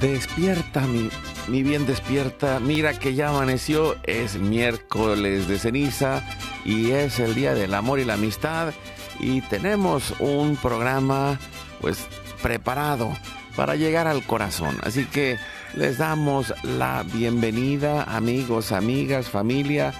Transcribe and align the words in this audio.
Despierta, 0.00 0.82
mi, 0.82 1.08
mi 1.48 1.64
bien 1.64 1.84
despierta. 1.84 2.60
Mira 2.60 2.96
que 2.98 3.14
ya 3.14 3.30
amaneció. 3.30 3.96
Es 4.04 4.36
miércoles 4.38 5.48
de 5.48 5.58
ceniza 5.58 6.22
y 6.64 6.92
es 6.92 7.18
el 7.18 7.34
día 7.34 7.54
del 7.54 7.74
amor 7.74 7.98
y 7.98 8.04
la 8.04 8.14
amistad. 8.14 8.72
Y 9.18 9.40
tenemos 9.42 10.14
un 10.20 10.56
programa, 10.56 11.40
pues, 11.80 12.06
preparado 12.42 13.12
para 13.56 13.74
llegar 13.74 14.06
al 14.06 14.24
corazón. 14.24 14.78
Así 14.84 15.04
que 15.04 15.36
les 15.74 15.98
damos 15.98 16.54
la 16.62 17.02
bienvenida, 17.02 18.04
amigos, 18.04 18.70
amigas, 18.70 19.28
familia, 19.28 19.92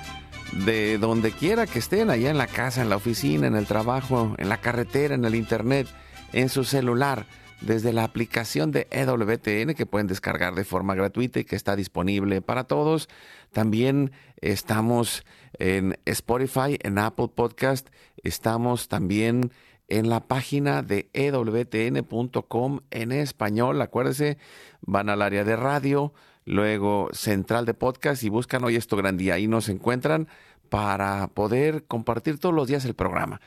de 0.52 0.98
donde 0.98 1.33
quiera 1.33 1.66
que 1.66 1.80
estén, 1.80 2.10
allá 2.10 2.30
en 2.30 2.38
la 2.38 2.46
casa, 2.46 2.83
en 2.83 2.88
la 2.88 2.96
oficina, 2.96 3.48
en 3.48 3.56
el 3.56 3.66
trabajo, 3.66 4.36
en 4.38 4.48
la 4.48 4.58
carretera, 4.58 5.16
en 5.16 5.24
el 5.24 5.34
internet, 5.34 5.88
en 6.33 6.48
su 6.48 6.62
celular 6.62 7.27
desde 7.61 7.92
la 7.92 8.05
aplicación 8.05 8.70
de 8.70 8.87
EWTN 8.91 9.75
que 9.75 9.87
pueden 9.87 10.06
descargar 10.06 10.55
de 10.55 10.64
forma 10.64 10.95
gratuita 10.95 11.41
y 11.41 11.45
que 11.45 11.56
está 11.56 11.77
disponible 11.77 12.41
para 12.41 12.64
todos. 12.64 13.09
También 13.53 14.12
estamos 14.41 15.25
en 15.59 15.98
Spotify, 16.05 16.79
en 16.81 16.98
Apple 16.98 17.29
Podcast, 17.34 17.89
estamos 18.23 18.89
también 18.89 19.51
en 19.89 20.11
la 20.11 20.20
página 20.20 20.83
de 20.83 21.09
ewtn.com 21.14 22.81
en 22.91 23.12
español. 23.12 23.81
Acuérdense, 23.81 24.39
van 24.83 25.09
al 25.09 25.23
área 25.23 25.45
de 25.45 25.56
radio, 25.56 26.12
luego 26.45 27.09
central 27.12 27.64
de 27.64 27.75
podcast 27.75 28.23
y 28.23 28.29
buscan 28.29 28.64
hoy 28.64 28.77
esto 28.77 28.97
gran 28.97 29.17
día. 29.17 29.34
Ahí 29.34 29.48
nos 29.48 29.69
encuentran 29.69 30.29
para 30.69 31.29
poder 31.29 31.84
compartir 31.86 32.39
todos 32.39 32.55
los 32.55 32.69
días 32.69 32.84
el 32.84 32.95
programa. 32.95 33.41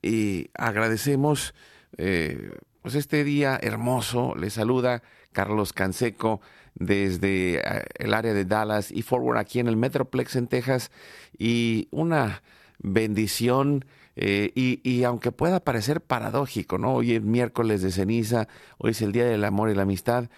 Y 0.00 0.48
agradecemos 0.54 1.54
eh, 1.98 2.50
pues 2.82 2.96
este 2.96 3.24
día 3.24 3.58
hermoso. 3.62 4.34
Le 4.36 4.50
saluda 4.50 5.02
Carlos 5.32 5.72
Canseco 5.72 6.40
desde 6.74 7.56
eh, 7.58 7.84
el 7.98 8.12
área 8.12 8.34
de 8.34 8.44
Dallas 8.44 8.90
y 8.90 9.02
Forward 9.02 9.38
aquí 9.38 9.60
en 9.60 9.68
el 9.68 9.76
Metroplex 9.76 10.36
en 10.36 10.48
Texas. 10.48 10.90
Y 11.38 11.88
una 11.90 12.42
bendición 12.78 13.84
eh, 14.16 14.50
y, 14.54 14.80
y, 14.88 15.04
aunque 15.04 15.32
pueda 15.32 15.60
parecer 15.60 16.02
paradójico, 16.02 16.76
¿no? 16.76 16.94
Hoy 16.94 17.14
es 17.14 17.22
miércoles 17.22 17.80
de 17.80 17.92
ceniza, 17.92 18.46
hoy 18.76 18.90
es 18.90 19.00
el 19.00 19.12
Día 19.12 19.24
del 19.24 19.44
Amor 19.44 19.70
y 19.70 19.74
la 19.74 19.82
Amistad, 19.82 20.28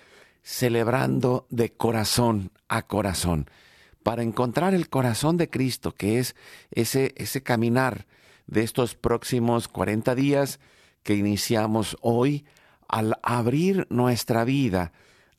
celebrando 0.43 1.47
de 1.51 1.73
corazón 1.73 2.53
a 2.69 2.83
corazón, 2.83 3.51
para 4.05 4.23
encontrar 4.23 4.75
el 4.75 4.89
corazón 4.89 5.39
de 5.39 5.51
Cristo, 5.51 5.93
que 5.93 6.21
es 6.21 6.37
ese, 6.71 7.15
ese 7.17 7.43
caminar 7.43 8.07
de 8.47 8.63
estos 8.63 8.95
próximos 8.95 9.67
40 9.67 10.15
días, 10.15 10.61
que 11.05 11.15
iniciamos 11.15 11.97
hoy 12.01 12.45
al 12.89 13.19
abrir 13.23 13.87
nuestra 13.91 14.45
vida 14.45 14.93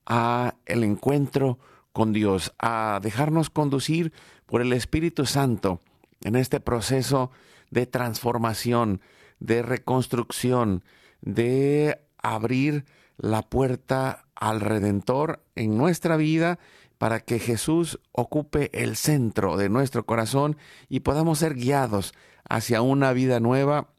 a 0.06 0.56
el 0.66 0.84
encuentro 0.84 1.60
con 1.92 2.14
Dios, 2.14 2.54
a 2.60 3.00
dejarnos 3.02 3.50
conducir 3.50 4.14
por 4.46 4.62
el 4.62 4.72
Espíritu 4.74 5.26
Santo 5.26 5.82
en 6.24 6.36
este 6.36 6.60
proceso 6.60 7.32
de 7.72 7.88
transformación, 7.88 9.02
de 9.40 9.62
reconstrucción, 9.62 10.84
de 11.22 12.00
abrir 12.18 12.86
la 13.18 13.42
puerta 13.42 14.26
al 14.36 14.62
Redentor 14.62 15.44
en 15.56 15.78
nuestra 15.78 16.18
vida 16.18 16.60
para 16.98 17.20
que 17.20 17.40
Jesús 17.40 18.00
ocupe 18.12 18.70
el 18.74 18.96
centro 18.96 19.58
de 19.58 19.70
nuestro 19.70 20.06
corazón 20.06 20.58
y 20.90 21.02
podamos 21.02 21.40
ser 21.40 21.56
guiados 21.56 22.14
hacia 22.48 22.82
una 22.82 23.12
vida 23.14 23.40
nueva 23.40 23.90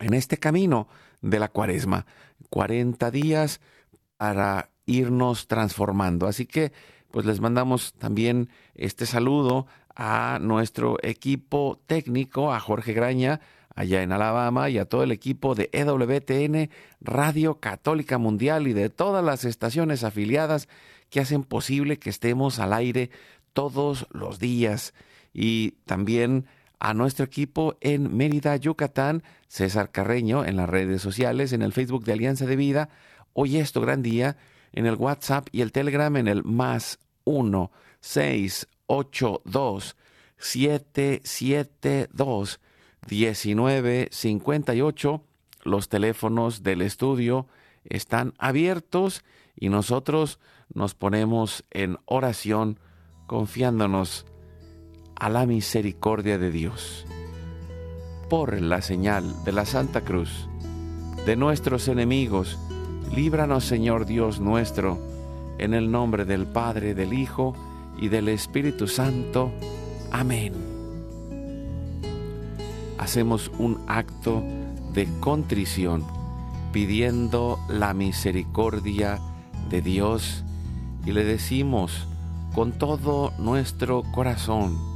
en 0.00 0.14
este 0.14 0.36
camino 0.36 0.88
de 1.20 1.38
la 1.38 1.48
cuaresma. 1.48 2.06
40 2.50 3.10
días 3.10 3.60
para 4.16 4.70
irnos 4.86 5.46
transformando. 5.48 6.26
Así 6.26 6.46
que 6.46 6.72
pues 7.10 7.26
les 7.26 7.40
mandamos 7.40 7.94
también 7.94 8.50
este 8.74 9.06
saludo 9.06 9.66
a 9.94 10.38
nuestro 10.40 10.98
equipo 11.02 11.80
técnico, 11.86 12.52
a 12.52 12.60
Jorge 12.60 12.92
Graña, 12.92 13.40
allá 13.74 14.02
en 14.02 14.12
Alabama, 14.12 14.68
y 14.68 14.78
a 14.78 14.84
todo 14.86 15.02
el 15.02 15.12
equipo 15.12 15.54
de 15.54 15.70
EWTN, 15.72 16.70
Radio 17.00 17.60
Católica 17.60 18.18
Mundial 18.18 18.66
y 18.68 18.72
de 18.72 18.90
todas 18.90 19.24
las 19.24 19.44
estaciones 19.44 20.04
afiliadas 20.04 20.68
que 21.10 21.20
hacen 21.20 21.44
posible 21.44 21.98
que 21.98 22.10
estemos 22.10 22.58
al 22.58 22.72
aire 22.72 23.10
todos 23.52 24.06
los 24.10 24.38
días. 24.38 24.92
Y 25.32 25.72
también 25.86 26.46
a 26.78 26.94
nuestro 26.94 27.24
equipo 27.24 27.76
en 27.80 28.16
Mérida, 28.16 28.54
Yucatán, 28.56 29.24
César 29.48 29.90
Carreño 29.90 30.44
en 30.44 30.56
las 30.56 30.68
redes 30.68 31.02
sociales, 31.02 31.52
en 31.52 31.62
el 31.62 31.72
Facebook 31.72 32.04
de 32.04 32.12
Alianza 32.12 32.46
de 32.46 32.54
Vida, 32.56 32.88
hoy 33.32 33.58
esto 33.58 33.80
gran 33.80 34.02
día, 34.02 34.36
en 34.72 34.86
el 34.86 34.96
WhatsApp 34.96 35.46
y 35.52 35.60
el 35.62 35.70
Telegram 35.72 36.16
en 36.16 36.28
el 36.28 36.44
más 36.44 36.98
1 37.24 37.72
682 38.00 39.96
772 40.38 42.60
1958. 43.08 45.22
Los 45.64 45.88
teléfonos 45.88 46.62
del 46.62 46.82
estudio 46.82 47.48
están 47.84 48.34
abiertos 48.38 49.24
y 49.56 49.68
nosotros 49.68 50.38
nos 50.72 50.94
ponemos 50.94 51.64
en 51.70 51.98
oración 52.04 52.78
confiándonos 53.26 54.26
a 55.16 55.28
la 55.28 55.46
misericordia 55.46 56.38
de 56.38 56.50
Dios. 56.50 57.06
Por 58.28 58.60
la 58.60 58.82
señal 58.82 59.44
de 59.44 59.52
la 59.52 59.64
Santa 59.64 60.02
Cruz, 60.02 60.48
de 61.24 61.36
nuestros 61.36 61.88
enemigos, 61.88 62.58
líbranos 63.14 63.64
Señor 63.64 64.06
Dios 64.06 64.40
nuestro, 64.40 64.98
en 65.58 65.74
el 65.74 65.90
nombre 65.90 66.24
del 66.24 66.46
Padre, 66.46 66.94
del 66.94 67.12
Hijo 67.12 67.54
y 67.98 68.08
del 68.08 68.28
Espíritu 68.28 68.88
Santo. 68.88 69.50
Amén. 70.12 70.52
Hacemos 72.98 73.50
un 73.58 73.82
acto 73.86 74.42
de 74.92 75.08
contrición 75.20 76.04
pidiendo 76.72 77.58
la 77.68 77.94
misericordia 77.94 79.18
de 79.70 79.82
Dios 79.82 80.44
y 81.04 81.12
le 81.12 81.24
decimos 81.24 82.06
con 82.54 82.72
todo 82.72 83.32
nuestro 83.38 84.02
corazón, 84.14 84.95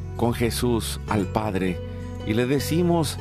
con 0.17 0.33
Jesús 0.33 0.99
al 1.07 1.25
Padre 1.27 1.79
y 2.25 2.33
le 2.33 2.45
decimos 2.45 3.17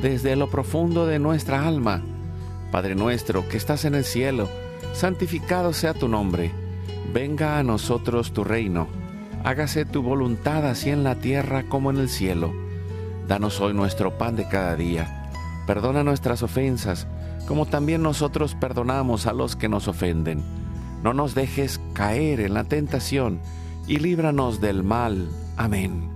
desde 0.00 0.36
lo 0.36 0.48
profundo 0.48 1.06
de 1.06 1.18
nuestra 1.18 1.66
alma, 1.66 2.02
Padre 2.70 2.94
nuestro 2.94 3.48
que 3.48 3.56
estás 3.56 3.84
en 3.84 3.94
el 3.94 4.04
cielo, 4.04 4.48
santificado 4.92 5.72
sea 5.72 5.94
tu 5.94 6.08
nombre, 6.08 6.52
venga 7.12 7.58
a 7.58 7.62
nosotros 7.62 8.32
tu 8.32 8.44
reino 8.44 8.88
hágase 9.46 9.84
tu 9.84 10.02
voluntad 10.02 10.66
así 10.66 10.90
en 10.90 11.04
la 11.04 11.14
tierra 11.14 11.62
como 11.68 11.90
en 11.90 11.98
el 11.98 12.08
cielo. 12.08 12.52
Danos 13.28 13.60
hoy 13.60 13.74
nuestro 13.74 14.18
pan 14.18 14.34
de 14.34 14.48
cada 14.48 14.74
día. 14.74 15.30
Perdona 15.68 16.02
nuestras 16.02 16.42
ofensas, 16.42 17.06
como 17.46 17.64
también 17.64 18.02
nosotros 18.02 18.56
perdonamos 18.56 19.28
a 19.28 19.32
los 19.32 19.54
que 19.54 19.68
nos 19.68 19.86
ofenden. 19.86 20.42
No 21.04 21.14
nos 21.14 21.36
dejes 21.36 21.80
caer 21.92 22.40
en 22.40 22.54
la 22.54 22.64
tentación 22.64 23.40
y 23.86 23.98
líbranos 23.98 24.60
del 24.60 24.82
mal. 24.82 25.28
Amén. 25.56 26.15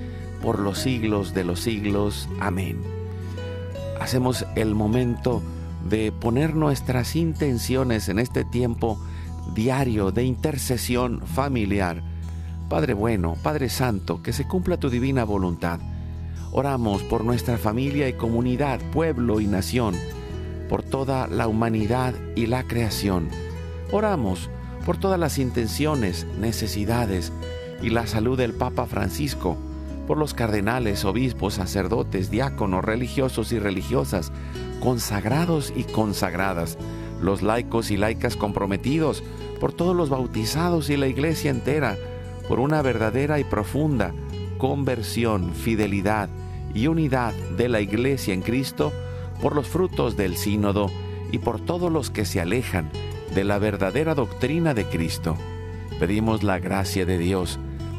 por 0.41 0.59
los 0.59 0.79
siglos 0.79 1.33
de 1.33 1.43
los 1.43 1.59
siglos. 1.59 2.27
Amén 2.39 3.01
hacemos 4.01 4.47
el 4.55 4.73
momento 4.73 5.43
de 5.87 6.11
poner 6.11 6.55
nuestras 6.55 7.15
intenciones 7.15 8.09
en 8.09 8.17
este 8.17 8.43
tiempo 8.43 8.99
diario 9.53 10.11
de 10.11 10.23
intercesión 10.23 11.21
familiar. 11.21 12.01
Padre 12.67 12.95
bueno, 12.95 13.37
Padre 13.43 13.69
Santo, 13.69 14.23
que 14.23 14.33
se 14.33 14.47
cumpla 14.47 14.77
tu 14.77 14.89
divina 14.89 15.23
voluntad. 15.23 15.79
Oramos 16.51 17.03
por 17.03 17.23
nuestra 17.23 17.59
familia 17.59 18.09
y 18.09 18.13
comunidad, 18.13 18.79
pueblo 18.91 19.39
y 19.39 19.45
nación, 19.45 19.95
por 20.67 20.81
toda 20.81 21.27
la 21.27 21.47
humanidad 21.47 22.15
y 22.35 22.47
la 22.47 22.63
creación. 22.63 23.29
Oramos 23.91 24.49
por 24.83 24.97
todas 24.97 25.19
las 25.19 25.37
intenciones, 25.37 26.25
necesidades 26.39 27.31
y 27.83 27.91
la 27.91 28.07
salud 28.07 28.35
del 28.35 28.53
Papa 28.53 28.87
Francisco, 28.87 29.57
por 30.07 30.17
los 30.17 30.33
cardenales, 30.33 31.05
obispos, 31.05 31.55
sacerdotes, 31.55 32.29
diáconos, 32.29 32.83
religiosos 32.83 33.51
y 33.51 33.59
religiosas, 33.59 34.31
consagrados 34.79 35.73
y 35.75 35.83
consagradas, 35.83 36.77
los 37.21 37.41
laicos 37.41 37.91
y 37.91 37.97
laicas 37.97 38.35
comprometidos, 38.35 39.23
por 39.59 39.73
todos 39.73 39.95
los 39.95 40.09
bautizados 40.09 40.89
y 40.89 40.97
la 40.97 41.07
iglesia 41.07 41.51
entera, 41.51 41.97
por 42.47 42.59
una 42.59 42.81
verdadera 42.81 43.39
y 43.39 43.43
profunda 43.43 44.13
conversión, 44.61 45.55
fidelidad 45.55 46.29
y 46.75 46.85
unidad 46.85 47.33
de 47.57 47.67
la 47.67 47.81
iglesia 47.81 48.31
en 48.31 48.43
Cristo, 48.43 48.93
por 49.41 49.55
los 49.55 49.67
frutos 49.67 50.15
del 50.15 50.37
sínodo 50.37 50.91
y 51.31 51.39
por 51.39 51.59
todos 51.59 51.91
los 51.91 52.11
que 52.11 52.25
se 52.25 52.39
alejan 52.39 52.91
de 53.33 53.43
la 53.43 53.57
verdadera 53.57 54.13
doctrina 54.13 54.75
de 54.75 54.85
Cristo. 54.85 55.35
Pedimos 55.99 56.43
la 56.43 56.59
gracia 56.59 57.07
de 57.07 57.17
Dios, 57.17 57.57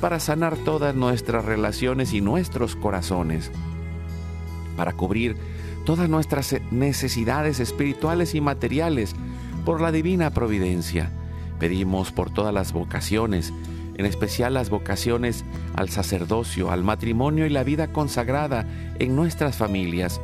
para 0.00 0.20
sanar 0.20 0.56
todas 0.56 0.94
nuestras 0.94 1.44
relaciones 1.44 2.12
y 2.12 2.20
nuestros 2.20 2.76
corazones, 2.76 3.50
para 4.76 4.92
cubrir 4.92 5.36
todas 5.84 6.08
nuestras 6.08 6.56
necesidades 6.70 7.60
espirituales 7.60 8.34
y 8.34 8.40
materiales 8.40 9.14
por 9.64 9.80
la 9.80 9.92
divina 9.92 10.30
providencia. 10.30 11.10
Pedimos 11.58 12.12
por 12.12 12.30
todas 12.30 12.52
las 12.52 12.72
vocaciones, 12.72 13.52
en 13.96 14.04
especial 14.04 14.52
las 14.54 14.68
vocaciones 14.68 15.44
al 15.74 15.88
sacerdocio, 15.88 16.70
al 16.70 16.84
matrimonio 16.84 17.46
y 17.46 17.50
la 17.50 17.64
vida 17.64 17.92
consagrada 17.92 18.66
en 18.98 19.16
nuestras 19.16 19.56
familias, 19.56 20.20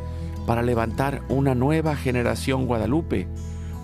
para 0.47 0.63
levantar 0.63 1.23
una 1.29 1.55
nueva 1.55 1.97
generación 1.97 2.67
guadalupe. 2.67 3.29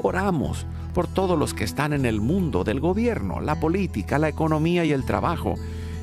Oramos 0.02 0.66
por 0.92 1.06
todos 1.06 1.38
los 1.38 1.54
que 1.54 1.64
están 1.64 1.92
en 1.92 2.04
el 2.04 2.20
mundo 2.20 2.64
del 2.64 2.80
gobierno, 2.80 3.40
la 3.40 3.60
política, 3.60 4.18
la 4.18 4.28
economía 4.28 4.84
y 4.84 4.92
el 4.92 5.04
trabajo, 5.04 5.54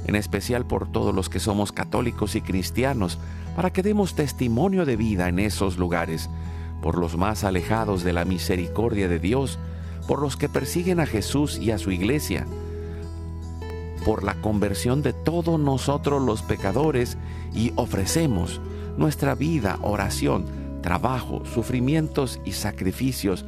en 0.06 0.16
especial 0.16 0.66
por 0.66 0.88
todos 0.88 1.14
los 1.14 1.30
que 1.30 1.40
somos 1.40 1.72
católicos 1.72 2.36
y 2.36 2.42
cristianos, 2.42 3.20
para 3.56 3.72
que 3.72 3.84
demos 3.84 4.16
testimonio 4.16 4.86
de 4.86 4.96
vida 4.96 5.30
en 5.30 5.40
esos 5.40 5.78
lugares, 5.78 6.30
por 6.82 6.98
los 6.98 7.18
más 7.18 7.44
alejados 7.44 8.04
de 8.04 8.14
la 8.14 8.26
misericordia 8.26 9.08
de 9.08 9.20
Dios, 9.20 9.58
por 10.08 10.22
los 10.22 10.38
que 10.38 10.50
persiguen 10.50 11.00
a 11.00 11.06
Jesús 11.06 11.58
y 11.58 11.72
a 11.72 11.78
su 11.78 11.92
iglesia, 11.92 12.46
por 14.06 14.24
la 14.24 14.36
conversión 14.36 15.02
de 15.02 15.14
todos 15.14 15.60
nosotros 15.60 16.22
los 16.22 16.44
pecadores 16.44 17.18
y 17.56 17.74
ofrecemos 17.76 18.62
nuestra 18.98 19.34
vida, 19.34 19.80
oración, 19.82 20.46
trabajo, 20.84 21.44
sufrimientos 21.46 22.40
y 22.46 22.52
sacrificios, 22.52 23.46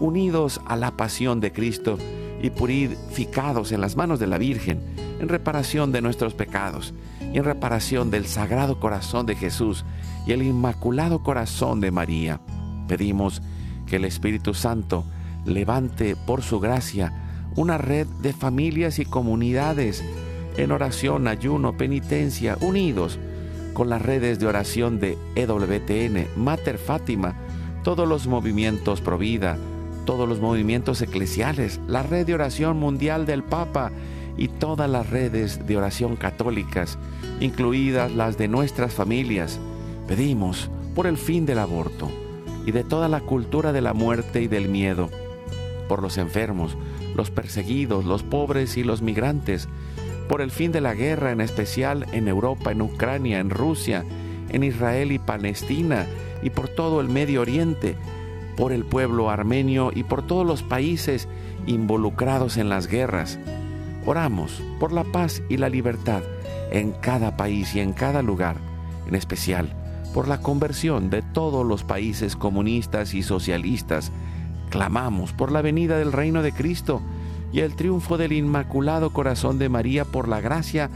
unidos 0.00 0.62
a 0.64 0.76
la 0.76 0.92
pasión 0.92 1.40
de 1.40 1.52
Cristo 1.52 1.98
y 2.42 2.50
purificados 2.50 3.72
en 3.72 3.80
las 3.80 3.96
manos 3.96 4.18
de 4.18 4.26
la 4.26 4.38
Virgen, 4.38 4.80
en 5.20 5.28
reparación 5.28 5.92
de 5.92 6.00
nuestros 6.00 6.34
pecados 6.34 6.94
y 7.20 7.38
en 7.38 7.44
reparación 7.44 8.10
del 8.10 8.26
Sagrado 8.26 8.78
Corazón 8.80 9.26
de 9.26 9.34
Jesús 9.34 9.84
y 10.26 10.32
el 10.32 10.42
Inmaculado 10.42 11.22
Corazón 11.22 11.80
de 11.80 11.90
María. 11.90 12.40
Pedimos 12.86 13.42
que 13.86 13.96
el 13.96 14.04
Espíritu 14.04 14.54
Santo 14.54 15.04
levante 15.44 16.16
por 16.26 16.42
su 16.42 16.60
gracia 16.60 17.12
una 17.56 17.78
red 17.78 18.06
de 18.22 18.32
familias 18.32 18.98
y 18.98 19.04
comunidades 19.04 20.04
en 20.56 20.72
oración, 20.72 21.28
ayuno, 21.28 21.76
penitencia, 21.76 22.56
unidos 22.60 23.18
con 23.74 23.88
las 23.88 24.02
redes 24.02 24.38
de 24.38 24.46
oración 24.46 24.98
de 24.98 25.16
EWTN, 25.36 26.26
Mater 26.36 26.78
Fátima, 26.78 27.36
todos 27.84 28.08
los 28.08 28.26
movimientos 28.26 29.00
Provida, 29.00 29.56
todos 30.08 30.26
los 30.26 30.40
movimientos 30.40 31.02
eclesiales, 31.02 31.82
la 31.86 32.02
red 32.02 32.24
de 32.24 32.32
oración 32.32 32.78
mundial 32.78 33.26
del 33.26 33.44
Papa 33.44 33.92
y 34.38 34.48
todas 34.48 34.88
las 34.88 35.10
redes 35.10 35.66
de 35.66 35.76
oración 35.76 36.16
católicas, 36.16 36.98
incluidas 37.40 38.10
las 38.12 38.38
de 38.38 38.48
nuestras 38.48 38.94
familias, 38.94 39.60
pedimos 40.06 40.70
por 40.94 41.06
el 41.06 41.18
fin 41.18 41.44
del 41.44 41.58
aborto 41.58 42.08
y 42.64 42.72
de 42.72 42.84
toda 42.84 43.10
la 43.10 43.20
cultura 43.20 43.74
de 43.74 43.82
la 43.82 43.92
muerte 43.92 44.40
y 44.40 44.48
del 44.48 44.70
miedo, 44.70 45.10
por 45.90 46.00
los 46.00 46.16
enfermos, 46.16 46.78
los 47.14 47.30
perseguidos, 47.30 48.06
los 48.06 48.22
pobres 48.22 48.78
y 48.78 48.84
los 48.84 49.02
migrantes, 49.02 49.68
por 50.26 50.40
el 50.40 50.50
fin 50.50 50.72
de 50.72 50.80
la 50.80 50.94
guerra, 50.94 51.32
en 51.32 51.42
especial 51.42 52.06
en 52.12 52.28
Europa, 52.28 52.72
en 52.72 52.80
Ucrania, 52.80 53.40
en 53.40 53.50
Rusia 53.50 54.06
en 54.50 54.64
Israel 54.64 55.12
y 55.12 55.18
Palestina 55.18 56.06
y 56.42 56.50
por 56.50 56.68
todo 56.68 57.00
el 57.00 57.08
Medio 57.08 57.40
Oriente, 57.40 57.96
por 58.58 58.72
el 58.72 58.84
pueblo 58.84 59.30
armenio 59.30 59.92
y 59.94 60.02
por 60.02 60.26
todos 60.26 60.44
los 60.44 60.64
países 60.64 61.28
involucrados 61.68 62.56
en 62.56 62.68
las 62.68 62.88
guerras. 62.88 63.38
Oramos 64.04 64.60
por 64.80 64.92
la 64.92 65.04
paz 65.04 65.42
y 65.48 65.58
la 65.58 65.68
libertad 65.68 66.24
en 66.72 66.90
cada 66.90 67.36
país 67.36 67.76
y 67.76 67.80
en 67.80 67.92
cada 67.92 68.20
lugar, 68.20 68.56
en 69.06 69.14
especial 69.14 69.72
por 70.12 70.26
la 70.26 70.40
conversión 70.40 71.08
de 71.08 71.22
todos 71.22 71.64
los 71.64 71.84
países 71.84 72.34
comunistas 72.34 73.14
y 73.14 73.22
socialistas. 73.22 74.10
Clamamos 74.70 75.32
por 75.32 75.52
la 75.52 75.62
venida 75.62 75.96
del 75.96 76.10
reino 76.10 76.42
de 76.42 76.50
Cristo 76.50 77.00
y 77.52 77.60
el 77.60 77.76
triunfo 77.76 78.18
del 78.18 78.32
Inmaculado 78.32 79.12
Corazón 79.12 79.60
de 79.60 79.68
María 79.68 80.04
por 80.04 80.26
la 80.26 80.40
gracia 80.40 80.90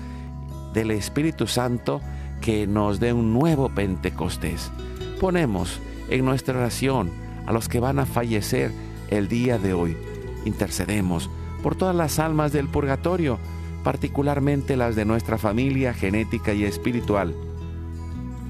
del 0.75 0.90
Espíritu 0.90 1.47
Santo 1.47 2.00
que 2.40 2.66
nos 2.66 2.99
dé 2.99 3.12
un 3.12 3.33
nuevo 3.33 3.69
Pentecostés. 3.69 4.73
Ponemos 5.21 5.78
en 6.11 6.25
nuestra 6.25 6.59
oración 6.59 7.22
los 7.52 7.68
que 7.68 7.80
van 7.80 7.99
a 7.99 8.06
fallecer 8.06 8.73
el 9.11 9.28
día 9.28 9.59
de 9.59 9.75
hoy. 9.75 9.97
Intercedemos 10.44 11.30
por 11.62 11.76
todas 11.76 11.94
las 11.94 12.18
almas 12.18 12.52
del 12.52 12.68
purgatorio, 12.68 13.38
particularmente 13.85 14.76
las 14.76 14.97
de 14.97 15.04
nuestra 15.04 15.38
familia 15.38 15.94
genética 15.94 16.52
y 16.52 16.64
espiritual 16.64 17.35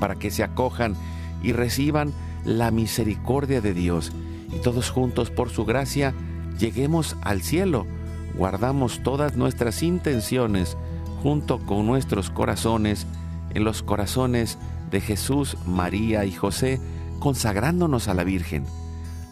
para 0.03 0.17
que 0.17 0.33
se 0.33 0.43
acojan 0.43 0.97
y 1.45 1.53
reciban 1.53 2.13
la 2.45 2.73
misericordia 2.73 3.61
de 3.61 3.73
Dios 3.73 4.11
y 4.53 4.59
todos 4.59 4.91
juntos 4.91 5.31
por 5.31 5.49
su 5.49 5.65
gracia 5.65 6.13
lleguemos 6.59 7.17
al 7.23 7.41
cielo. 7.41 7.87
Guardamos 8.37 9.05
todas 9.05 9.37
nuestras 9.37 9.81
intenciones 9.85 10.77
junto 11.23 11.61
con 11.61 11.87
nuestros 11.87 12.31
corazones 12.31 13.07
en 13.55 13.63
los 13.63 13.85
corazones 13.85 14.59
de 14.91 15.01
Jesús, 15.01 15.57
María 15.67 16.25
y 16.25 16.33
José, 16.33 16.81
consagrándonos 17.21 18.09
a 18.09 18.15
la 18.15 18.25
Virgen. 18.25 18.65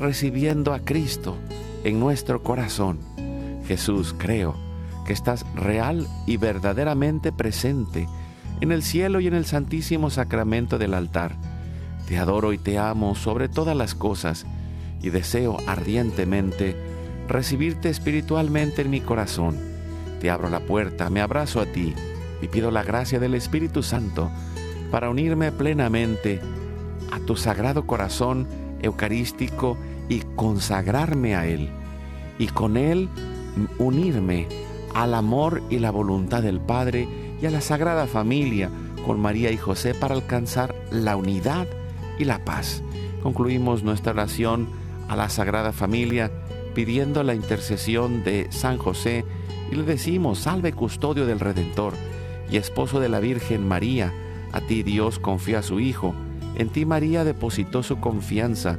recibiendo 0.00 0.72
a 0.72 0.80
Cristo 0.80 1.36
en 1.84 2.00
nuestro 2.00 2.42
corazón. 2.42 2.98
Jesús, 3.66 4.14
creo 4.18 4.56
que 5.06 5.12
estás 5.12 5.44
real 5.54 6.08
y 6.26 6.38
verdaderamente 6.38 7.30
presente 7.32 8.08
en 8.60 8.72
el 8.72 8.82
cielo 8.82 9.20
y 9.20 9.26
en 9.26 9.34
el 9.34 9.44
santísimo 9.44 10.10
sacramento 10.10 10.78
del 10.78 10.94
altar. 10.94 11.36
Te 12.08 12.18
adoro 12.18 12.52
y 12.52 12.58
te 12.58 12.78
amo 12.78 13.14
sobre 13.14 13.48
todas 13.48 13.76
las 13.76 13.94
cosas 13.94 14.46
y 15.02 15.10
deseo 15.10 15.58
ardientemente 15.66 16.76
recibirte 17.28 17.88
espiritualmente 17.88 18.82
en 18.82 18.90
mi 18.90 19.00
corazón. 19.00 19.56
Te 20.20 20.30
abro 20.30 20.50
la 20.50 20.60
puerta, 20.60 21.08
me 21.10 21.20
abrazo 21.20 21.60
a 21.60 21.66
ti 21.66 21.94
y 22.42 22.48
pido 22.48 22.70
la 22.70 22.82
gracia 22.82 23.20
del 23.20 23.34
Espíritu 23.34 23.82
Santo 23.82 24.30
para 24.90 25.08
unirme 25.08 25.52
plenamente 25.52 26.40
a 27.12 27.20
tu 27.20 27.36
sagrado 27.36 27.86
corazón 27.86 28.48
eucarístico 28.82 29.76
y 30.10 30.20
consagrarme 30.36 31.34
a 31.34 31.46
Él, 31.46 31.70
y 32.38 32.48
con 32.48 32.76
Él 32.76 33.08
unirme 33.78 34.46
al 34.94 35.14
amor 35.14 35.62
y 35.70 35.78
la 35.78 35.90
voluntad 35.90 36.42
del 36.42 36.60
Padre 36.60 37.08
y 37.40 37.46
a 37.46 37.50
la 37.50 37.62
Sagrada 37.62 38.06
Familia 38.06 38.70
con 39.06 39.20
María 39.20 39.50
y 39.50 39.56
José 39.56 39.94
para 39.94 40.14
alcanzar 40.14 40.74
la 40.90 41.16
unidad 41.16 41.66
y 42.18 42.24
la 42.24 42.44
paz. 42.44 42.82
Concluimos 43.22 43.82
nuestra 43.82 44.12
oración 44.12 44.68
a 45.08 45.16
la 45.16 45.28
Sagrada 45.28 45.72
Familia 45.72 46.30
pidiendo 46.74 47.22
la 47.22 47.34
intercesión 47.34 48.24
de 48.24 48.48
San 48.50 48.78
José 48.78 49.24
y 49.70 49.76
le 49.76 49.84
decimos, 49.84 50.40
salve 50.40 50.72
custodio 50.72 51.26
del 51.26 51.40
Redentor 51.40 51.94
y 52.50 52.56
esposo 52.56 52.98
de 52.98 53.08
la 53.08 53.20
Virgen 53.20 53.66
María, 53.66 54.12
a 54.52 54.60
ti 54.60 54.82
Dios 54.82 55.20
confía 55.20 55.60
a 55.60 55.62
su 55.62 55.78
Hijo, 55.78 56.14
en 56.56 56.68
ti 56.68 56.84
María 56.84 57.22
depositó 57.24 57.84
su 57.84 58.00
confianza, 58.00 58.78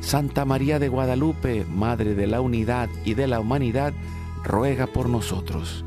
Santa 0.00 0.44
María 0.44 0.78
de 0.78 0.88
Guadalupe, 0.88 1.64
Madre 1.64 2.14
de 2.14 2.26
la 2.26 2.40
Unidad 2.40 2.88
y 3.04 3.14
de 3.14 3.26
la 3.26 3.40
Humanidad, 3.40 3.92
ruega 4.44 4.86
por 4.86 5.08
nosotros. 5.08 5.84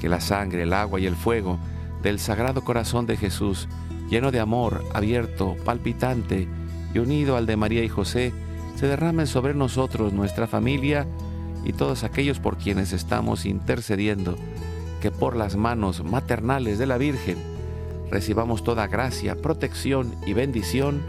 Que 0.00 0.08
la 0.08 0.20
sangre, 0.20 0.64
el 0.64 0.72
agua 0.72 1.00
y 1.00 1.06
el 1.06 1.16
fuego 1.16 1.58
del 2.02 2.18
Sagrado 2.18 2.64
Corazón 2.64 3.06
de 3.06 3.16
Jesús, 3.16 3.68
lleno 4.10 4.30
de 4.30 4.40
amor, 4.40 4.84
abierto, 4.92 5.56
palpitante 5.64 6.48
y 6.92 6.98
unido 6.98 7.36
al 7.36 7.46
de 7.46 7.56
María 7.56 7.84
y 7.84 7.88
José, 7.88 8.32
se 8.76 8.86
derramen 8.86 9.26
sobre 9.26 9.54
nosotros, 9.54 10.12
nuestra 10.12 10.46
familia 10.46 11.06
y 11.64 11.72
todos 11.72 12.04
aquellos 12.04 12.40
por 12.40 12.58
quienes 12.58 12.92
estamos 12.92 13.46
intercediendo, 13.46 14.36
que 15.00 15.10
por 15.10 15.36
las 15.36 15.56
manos 15.56 16.04
maternales 16.04 16.78
de 16.78 16.86
la 16.86 16.98
Virgen 16.98 17.38
recibamos 18.10 18.64
toda 18.64 18.88
gracia, 18.88 19.36
protección 19.36 20.14
y 20.26 20.32
bendición, 20.34 21.00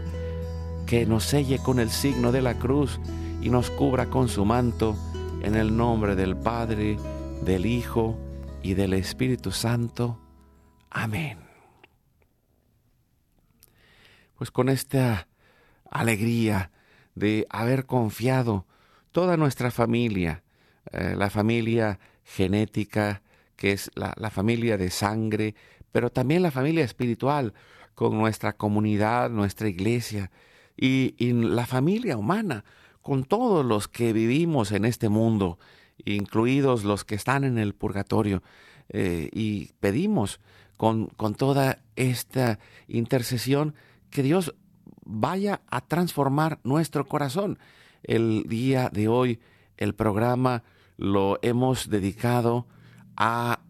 que 0.86 1.06
nos 1.06 1.24
selle 1.24 1.58
con 1.58 1.78
el 1.78 1.90
signo 1.90 2.32
de 2.32 2.42
la 2.42 2.58
cruz 2.58 3.00
y 3.40 3.50
nos 3.50 3.70
cubra 3.70 4.06
con 4.06 4.28
su 4.28 4.44
manto, 4.44 4.96
en 5.42 5.54
el 5.54 5.76
nombre 5.76 6.16
del 6.16 6.36
Padre, 6.36 6.96
del 7.42 7.66
Hijo 7.66 8.18
y 8.62 8.74
del 8.74 8.94
Espíritu 8.94 9.52
Santo. 9.52 10.18
Amén. 10.90 11.38
Pues 14.36 14.50
con 14.50 14.68
esta 14.68 15.28
alegría 15.90 16.70
de 17.14 17.46
haber 17.50 17.86
confiado 17.86 18.66
toda 19.12 19.36
nuestra 19.36 19.70
familia, 19.70 20.42
eh, 20.90 21.14
la 21.16 21.30
familia 21.30 21.98
genética, 22.24 23.22
que 23.56 23.72
es 23.72 23.90
la, 23.94 24.30
familia 24.30 24.76
de 24.76 24.90
sangre, 24.90 25.54
pero 25.92 26.10
también 26.10 26.42
la 26.42 26.50
familia 26.50 26.84
espiritual, 26.84 27.54
con 27.94 28.18
nuestra 28.18 28.54
comunidad, 28.54 29.30
nuestra 29.30 29.68
iglesia, 29.68 30.30
y, 30.76 31.14
y 31.18 31.32
la 31.32 31.66
familia 31.66 32.16
humana, 32.16 32.64
con 33.02 33.24
todos 33.24 33.64
los 33.64 33.88
que 33.88 34.12
vivimos 34.12 34.72
en 34.72 34.84
este 34.84 35.08
mundo, 35.08 35.58
incluidos 36.04 36.84
los 36.84 37.04
que 37.04 37.14
están 37.14 37.44
en 37.44 37.58
el 37.58 37.74
purgatorio. 37.74 38.42
Eh, 38.88 39.30
y 39.32 39.72
pedimos 39.80 40.40
con, 40.76 41.06
con 41.06 41.34
toda 41.34 41.78
esta 41.96 42.58
intercesión 42.88 43.74
que 44.10 44.22
Dios 44.22 44.54
vaya 45.04 45.62
a 45.68 45.80
transformar 45.80 46.60
nuestro 46.64 47.06
corazón. 47.06 47.58
El 48.02 48.44
día 48.48 48.90
de 48.92 49.08
hoy 49.08 49.40
el 49.76 49.94
programa 49.94 50.62
lo 50.96 51.38
hemos 51.42 51.88
dedicado 51.88 52.66
a 53.16 53.60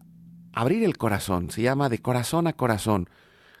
abrir 0.53 0.83
el 0.83 0.97
corazón, 0.97 1.51
se 1.51 1.61
llama 1.61 1.89
de 1.89 1.99
corazón 1.99 2.47
a 2.47 2.53
corazón, 2.53 3.09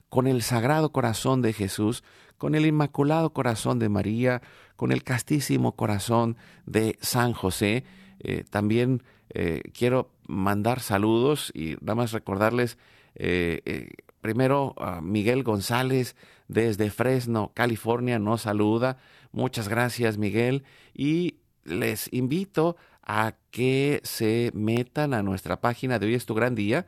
con 0.09 0.27
el 0.27 0.41
sagrado 0.41 0.91
corazón 0.91 1.41
de 1.41 1.53
Jesús, 1.53 2.03
con 2.37 2.55
el 2.55 2.65
inmaculado 2.65 3.31
corazón 3.31 3.79
de 3.79 3.89
María, 3.89 4.41
con 4.75 4.91
el 4.91 5.03
castísimo 5.03 5.75
corazón 5.75 6.37
de 6.65 6.97
San 7.01 7.33
José, 7.33 7.85
eh, 8.19 8.43
también 8.49 9.03
eh, 9.29 9.61
quiero 9.73 10.11
mandar 10.27 10.79
saludos 10.79 11.51
y 11.53 11.75
nada 11.81 11.95
más 11.95 12.11
recordarles 12.11 12.77
eh, 13.15 13.89
primero 14.21 14.73
a 14.77 15.01
Miguel 15.01 15.43
González 15.43 16.15
desde 16.47 16.89
Fresno, 16.89 17.51
California, 17.53 18.19
nos 18.19 18.41
saluda. 18.41 18.97
Muchas 19.31 19.67
gracias 19.67 20.17
Miguel 20.17 20.63
y 20.93 21.35
les 21.63 22.11
invito 22.13 22.77
a 23.03 23.35
que 23.51 24.01
se 24.03 24.51
metan 24.53 25.13
a 25.13 25.23
nuestra 25.23 25.61
página 25.61 25.99
de 25.99 26.07
Hoy 26.07 26.15
es 26.15 26.25
tu 26.25 26.33
gran 26.33 26.55
día, 26.55 26.85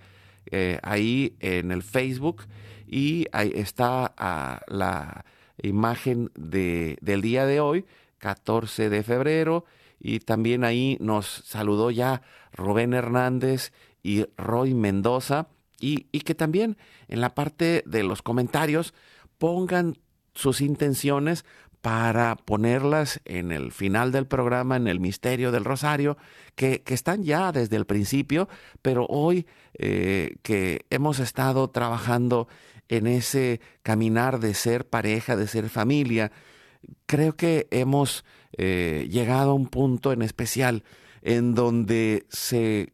ahí 0.82 1.36
en 1.40 1.72
el 1.72 1.84
Facebook 1.84 2.44
y 2.88 3.28
ahí 3.34 3.52
está 3.54 4.14
ah, 4.18 4.62
la 4.68 5.26
imagen 5.62 6.32
de, 6.36 6.98
del 7.02 7.22
día 7.22 7.46
de 7.46 7.60
hoy, 7.60 7.86
14 8.20 8.90
de 8.90 9.04
febrero, 9.04 9.66
y 10.00 10.20
también 10.20 10.64
ahí 10.64 10.98
nos 11.00 11.26
saludó 11.46 11.92
ya 11.92 12.22
Rubén 12.54 12.94
Hernández 12.94 13.72
y 14.04 14.26
Roy 14.38 14.74
Mendoza, 14.74 15.48
y, 15.80 16.08
y 16.12 16.22
que 16.22 16.36
también 16.36 16.78
en 17.08 17.22
la 17.22 17.36
parte 17.36 17.84
de 17.86 18.04
los 18.04 18.22
comentarios 18.22 18.94
pongan 19.38 19.98
sus 20.34 20.62
intenciones 20.62 21.46
para 21.82 22.36
ponerlas 22.36 23.22
en 23.26 23.52
el 23.52 23.72
final 23.72 24.12
del 24.12 24.28
programa, 24.28 24.76
en 24.76 24.88
el 24.88 25.00
misterio 25.00 25.52
del 25.52 25.64
rosario, 25.64 26.18
que, 26.56 26.84
están 26.88 27.24
ya 27.24 27.52
desde 27.52 27.76
el 27.76 27.86
principio, 27.86 28.50
pero 28.82 29.06
hoy 29.08 29.48
eh, 29.76 30.36
que 30.42 30.86
hemos 30.90 31.20
estado 31.20 31.70
trabajando 31.70 32.48
en 32.90 33.08
ese 33.08 33.62
caminar 33.84 34.40
de 34.40 34.54
ser 34.54 34.88
pareja, 34.88 35.36
de 35.36 35.48
ser 35.48 35.70
familia, 35.70 36.32
creo 37.06 37.36
que 37.36 37.68
hemos 37.72 38.24
eh, 38.58 39.08
llegado 39.10 39.52
a 39.52 39.56
un 39.56 39.68
punto 39.68 40.12
en 40.12 40.22
especial 40.22 40.84
en 41.22 41.56
donde 41.56 42.26
se 42.30 42.94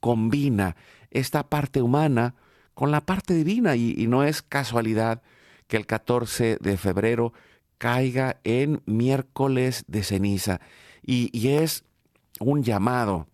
combina 0.00 0.76
esta 1.10 1.48
parte 1.48 1.82
humana 1.82 2.34
con 2.74 2.90
la 2.90 3.02
parte 3.02 3.34
divina 3.34 3.76
y 3.76 4.06
no 4.06 4.24
es 4.24 4.42
casualidad 4.42 5.22
que 5.66 5.76
el 5.76 5.86
14 5.86 6.58
de 6.60 6.76
febrero 6.76 7.32
caiga 7.80 8.40
en 8.44 8.82
miércoles 8.84 9.84
de 9.86 10.02
ceniza. 10.02 10.60
Y, 11.02 11.48
es 11.48 11.84
un 12.38 12.62
llamado 12.62 13.26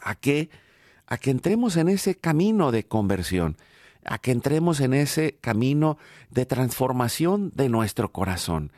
a 0.00 0.14
que, 0.14 0.48
a 1.06 1.18
que 1.18 1.30
entremos 1.30 1.76
en 1.76 1.88
ese 1.88 2.14
camino 2.14 2.70
de 2.70 2.86
conversión, 2.86 3.56
a 4.06 4.18
que 4.18 4.30
entremos 4.30 4.80
en 4.80 4.94
ese 4.94 5.36
camino 5.40 5.98
de 6.30 6.46
transformación 6.46 7.50
de 7.54 7.68
nuestro 7.68 8.12
corazón, 8.12 8.72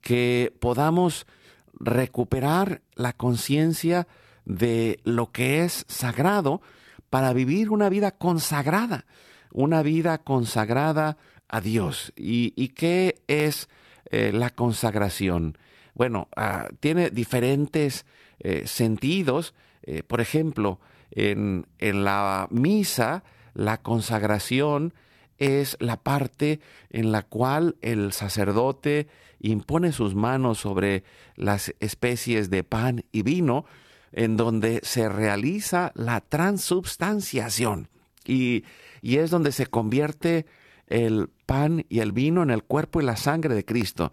que 0.00 0.52
podamos 0.60 1.26
recuperar 1.74 2.82
la 2.94 3.12
conciencia 3.12 4.06
de 4.44 5.00
lo 5.04 5.30
que 5.32 5.64
es 5.64 5.84
sagrado 5.88 6.60
para 7.10 7.32
vivir 7.32 7.70
una 7.70 7.88
vida 7.88 8.12
consagrada, 8.12 9.04
una 9.52 9.82
vida 9.82 10.18
consagrada 10.18 11.18
a 11.48 11.60
Dios. 11.60 12.12
¿Y, 12.16 12.68
qué 12.68 13.22
es 13.26 13.68
eh, 14.10 14.32
la 14.32 14.50
consagración? 14.50 15.58
Bueno, 15.94 16.28
ah, 16.36 16.68
tiene 16.80 17.10
diferentes 17.10 18.06
eh, 18.40 18.66
sentidos. 18.66 19.54
Eh, 19.82 20.02
por 20.02 20.20
ejemplo, 20.20 20.80
en, 21.10 21.66
en 21.78 22.04
la 22.04 22.48
misa, 22.50 23.24
la 23.54 23.78
consagración 23.78 24.94
es 25.38 25.76
la 25.80 26.02
parte 26.02 26.60
en 26.90 27.12
la 27.12 27.22
cual 27.22 27.76
el 27.80 28.12
sacerdote 28.12 29.08
impone 29.40 29.92
sus 29.92 30.14
manos 30.14 30.58
sobre 30.58 31.02
las 31.36 31.74
especies 31.80 32.48
de 32.50 32.62
pan 32.62 33.04
y 33.10 33.22
vino, 33.22 33.64
en 34.12 34.36
donde 34.36 34.80
se 34.84 35.08
realiza 35.08 35.90
la 35.94 36.20
transubstanciación. 36.20 37.88
Y, 38.24 38.64
y 39.00 39.16
es 39.16 39.30
donde 39.30 39.50
se 39.50 39.66
convierte 39.66 40.46
el 40.86 41.28
pan 41.46 41.86
y 41.88 42.00
el 42.00 42.12
vino 42.12 42.42
en 42.42 42.50
el 42.50 42.62
cuerpo 42.62 43.00
y 43.00 43.04
la 43.04 43.16
sangre 43.16 43.54
de 43.54 43.64
Cristo. 43.64 44.12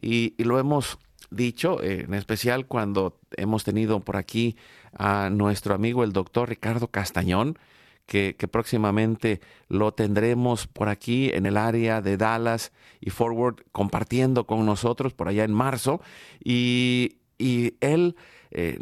Y, 0.00 0.34
lo 0.42 0.58
hemos 0.58 0.98
dicho, 1.30 1.82
en 1.82 2.14
especial 2.14 2.66
cuando 2.66 3.18
hemos 3.36 3.64
tenido 3.64 4.00
por 4.00 4.16
aquí 4.16 4.56
a 4.96 5.28
nuestro 5.30 5.74
amigo 5.74 6.04
el 6.04 6.12
doctor 6.12 6.48
Ricardo 6.48 6.88
Castañón, 6.88 7.58
que, 8.06 8.34
próximamente 8.50 9.40
lo 9.68 9.92
tendremos 9.92 10.66
por 10.66 10.88
aquí 10.88 11.30
en 11.32 11.46
el 11.46 11.56
área 11.56 12.00
de 12.02 12.16
Dallas 12.16 12.72
y 13.00 13.10
Forward 13.10 13.64
compartiendo 13.70 14.46
con 14.46 14.66
nosotros 14.66 15.14
por 15.14 15.28
allá 15.28 15.44
en 15.44 15.54
marzo. 15.54 16.00
Y, 16.42 17.16
él 17.38 18.16
eh, 18.50 18.78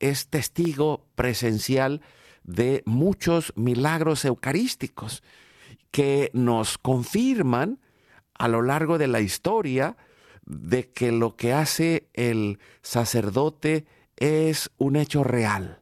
es 0.00 0.26
testigo 0.28 1.06
presencial 1.14 2.02
de 2.44 2.82
muchos 2.84 3.54
milagros 3.56 4.26
eucarísticos 4.26 5.22
que 5.90 6.30
nos 6.34 6.76
confirman 6.76 7.78
a 8.34 8.48
lo 8.48 8.60
largo 8.60 8.98
de 8.98 9.06
la 9.06 9.20
historia 9.20 9.96
de 10.44 10.90
que 10.90 11.10
lo 11.10 11.36
que 11.36 11.54
hace 11.54 12.08
el 12.12 12.58
sacerdote 12.82 13.86
es 14.16 14.70
un 14.76 14.96
hecho 14.96 15.24
real 15.24 15.81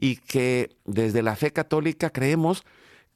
y 0.00 0.16
que 0.16 0.74
desde 0.86 1.22
la 1.22 1.36
fe 1.36 1.52
católica 1.52 2.08
creemos 2.08 2.64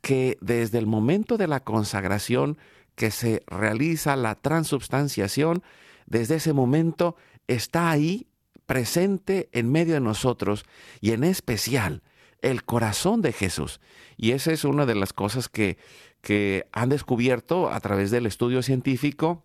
que 0.03 0.37
desde 0.43 0.79
el 0.79 0.87
momento 0.87 1.39
de 1.39 1.49
la 1.49 1.61
consagración 1.61 2.59
que 2.95 3.11
se 3.11 3.43
realiza 3.47 4.17
la 4.17 4.35
transubstanciación, 4.35 5.63
desde 6.05 6.37
ese 6.37 6.53
momento 6.53 7.17
está 7.49 7.91
ahí 7.91 8.27
presente 8.67 9.49
en 9.53 9.73
medio 9.73 9.95
de 9.95 10.01
nosotros 10.01 10.67
y 11.01 11.13
en 11.13 11.25
especial 11.25 12.03
el 12.43 12.65
corazón 12.65 13.23
de 13.23 13.33
Jesús. 13.33 13.81
Y 14.19 14.33
esa 14.33 14.53
es 14.53 14.65
una 14.65 14.85
de 14.85 14.95
las 14.95 15.15
cosas 15.15 15.49
que, 15.49 15.79
que 16.21 16.67
han 16.73 16.91
descubierto 16.91 17.71
a 17.71 17.81
través 17.81 18.11
del 18.11 18.27
estudio 18.27 18.63
científico 18.63 19.43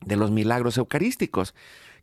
de 0.00 0.16
los 0.16 0.32
milagros 0.32 0.78
eucarísticos, 0.78 1.54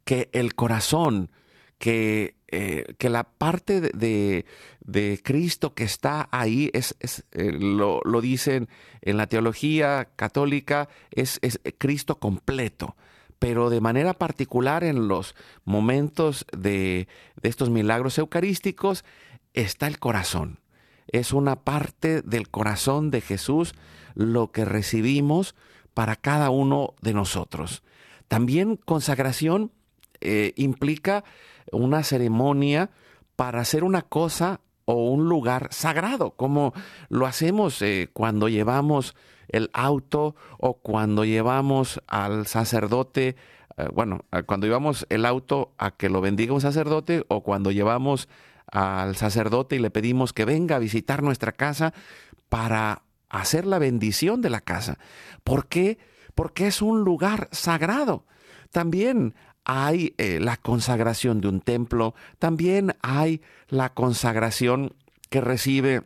que 0.05 0.29
el 0.31 0.55
corazón, 0.55 1.31
que, 1.79 2.36
eh, 2.49 2.95
que 2.97 3.09
la 3.09 3.23
parte 3.23 3.81
de, 3.81 4.45
de, 4.79 5.19
Cristo 5.23 5.73
que 5.73 5.83
está 5.83 6.29
ahí, 6.31 6.69
es, 6.73 6.95
eh, 7.31 7.51
lo, 7.51 8.01
lo, 8.05 8.21
dicen 8.21 8.69
en 9.01 9.17
la 9.17 9.27
teología 9.27 10.09
católica, 10.15 10.87
es, 11.11 11.39
es 11.41 11.59
Cristo 11.77 12.19
completo 12.19 12.95
pero 13.39 13.69
de 13.69 13.81
manera 13.81 14.13
particular 14.15 14.83
en 14.83 15.07
los 15.07 15.35
momentos 15.63 16.47
de, 16.57 17.07
de, 17.39 17.49
estos 17.49 17.69
milagros 17.69 18.17
eucarísticos 18.17 19.05
está 19.53 19.85
el 19.85 19.99
corazón 19.99 20.59
es 21.07 21.31
una 21.33 21.63
parte 21.63 22.21
del 22.21 22.49
corazón 22.49 23.11
de 23.11 23.21
Jesús 23.21 23.73
lo 24.13 24.51
que 24.51 24.65
recibimos 24.65 25.55
para 25.93 26.15
cada 26.15 26.49
uno 26.49 26.95
de 27.01 27.13
nosotros. 27.13 27.83
También 28.27 28.75
consagración 28.75 29.71
eh, 30.21 30.53
implica 30.55 31.23
una 31.71 32.03
ceremonia 32.03 32.89
para 33.35 33.61
hacer 33.61 33.83
una 33.83 34.01
cosa 34.01 34.61
o 34.85 35.11
un 35.11 35.27
lugar 35.27 35.67
sagrado, 35.71 36.31
como 36.31 36.73
lo 37.09 37.25
hacemos 37.25 37.81
eh, 37.81 38.09
cuando 38.13 38.47
llevamos 38.47 39.15
el 39.49 39.69
auto 39.73 40.35
o 40.59 40.75
cuando 40.75 41.25
llevamos 41.25 42.01
al 42.07 42.47
sacerdote, 42.47 43.35
eh, 43.77 43.87
bueno, 43.93 44.21
cuando 44.45 44.65
llevamos 44.65 45.05
el 45.09 45.25
auto 45.25 45.73
a 45.77 45.91
que 45.91 46.09
lo 46.09 46.21
bendiga 46.21 46.53
un 46.53 46.61
sacerdote 46.61 47.25
o 47.27 47.43
cuando 47.43 47.71
llevamos 47.71 48.29
al 48.71 49.15
sacerdote 49.15 49.75
y 49.75 49.79
le 49.79 49.91
pedimos 49.91 50.33
que 50.33 50.45
venga 50.45 50.75
a 50.75 50.79
visitar 50.79 51.23
nuestra 51.23 51.51
casa 51.51 51.93
para 52.49 53.03
hacer 53.29 53.65
la 53.65 53.79
bendición 53.79 54.41
de 54.41 54.49
la 54.49 54.61
casa. 54.61 54.97
¿Por 55.43 55.67
qué? 55.67 55.97
Porque 56.35 56.67
es 56.67 56.81
un 56.81 57.01
lugar 57.01 57.49
sagrado. 57.51 58.25
También 58.71 59.35
hay 59.67 60.15
eh, 60.17 60.39
la 60.39 60.55
consagración 60.55 61.41
de 61.41 61.49
un 61.49 61.59
templo, 61.59 62.15
también 62.39 62.95
hay 63.01 63.41
la 63.67 63.93
consagración 63.93 64.93
que 65.29 65.41
recibe 65.41 66.03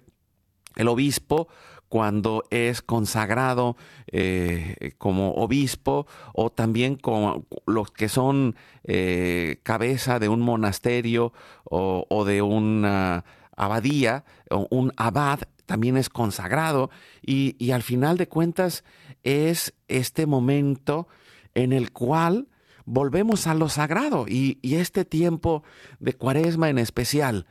el 0.75 0.87
obispo 0.87 1.47
cuando 1.87 2.43
es 2.49 2.81
consagrado 2.81 3.75
eh, 4.07 4.93
como 4.97 5.33
obispo 5.33 6.07
o 6.33 6.49
también 6.49 6.95
con 6.95 7.45
los 7.67 7.91
que 7.91 8.09
son 8.09 8.55
eh, 8.83 9.59
cabeza 9.61 10.17
de 10.17 10.27
un 10.27 10.41
monasterio 10.41 11.33
o, 11.65 12.25
de 12.25 12.41
una 12.41 13.25
abadía 13.55 14.23
o 14.49 14.67
un 14.71 14.91
abad 14.97 15.41
también 15.65 15.97
es 15.97 16.09
consagrado 16.09 16.89
y, 17.21 17.71
al 17.71 17.83
final 17.83 18.17
de 18.17 18.27
cuentas 18.27 18.83
es 19.23 19.73
este 19.87 20.25
momento 20.25 21.07
en 21.53 21.73
el 21.73 21.91
cual 21.91 22.47
volvemos 22.91 23.47
a 23.47 23.53
lo 23.53 23.69
sagrado 23.69 24.25
y, 24.27 24.59
este 24.63 25.05
tiempo 25.05 25.63
de 25.99 26.13
cuaresma 26.13 26.69
en 26.69 26.77
especial 26.77 27.45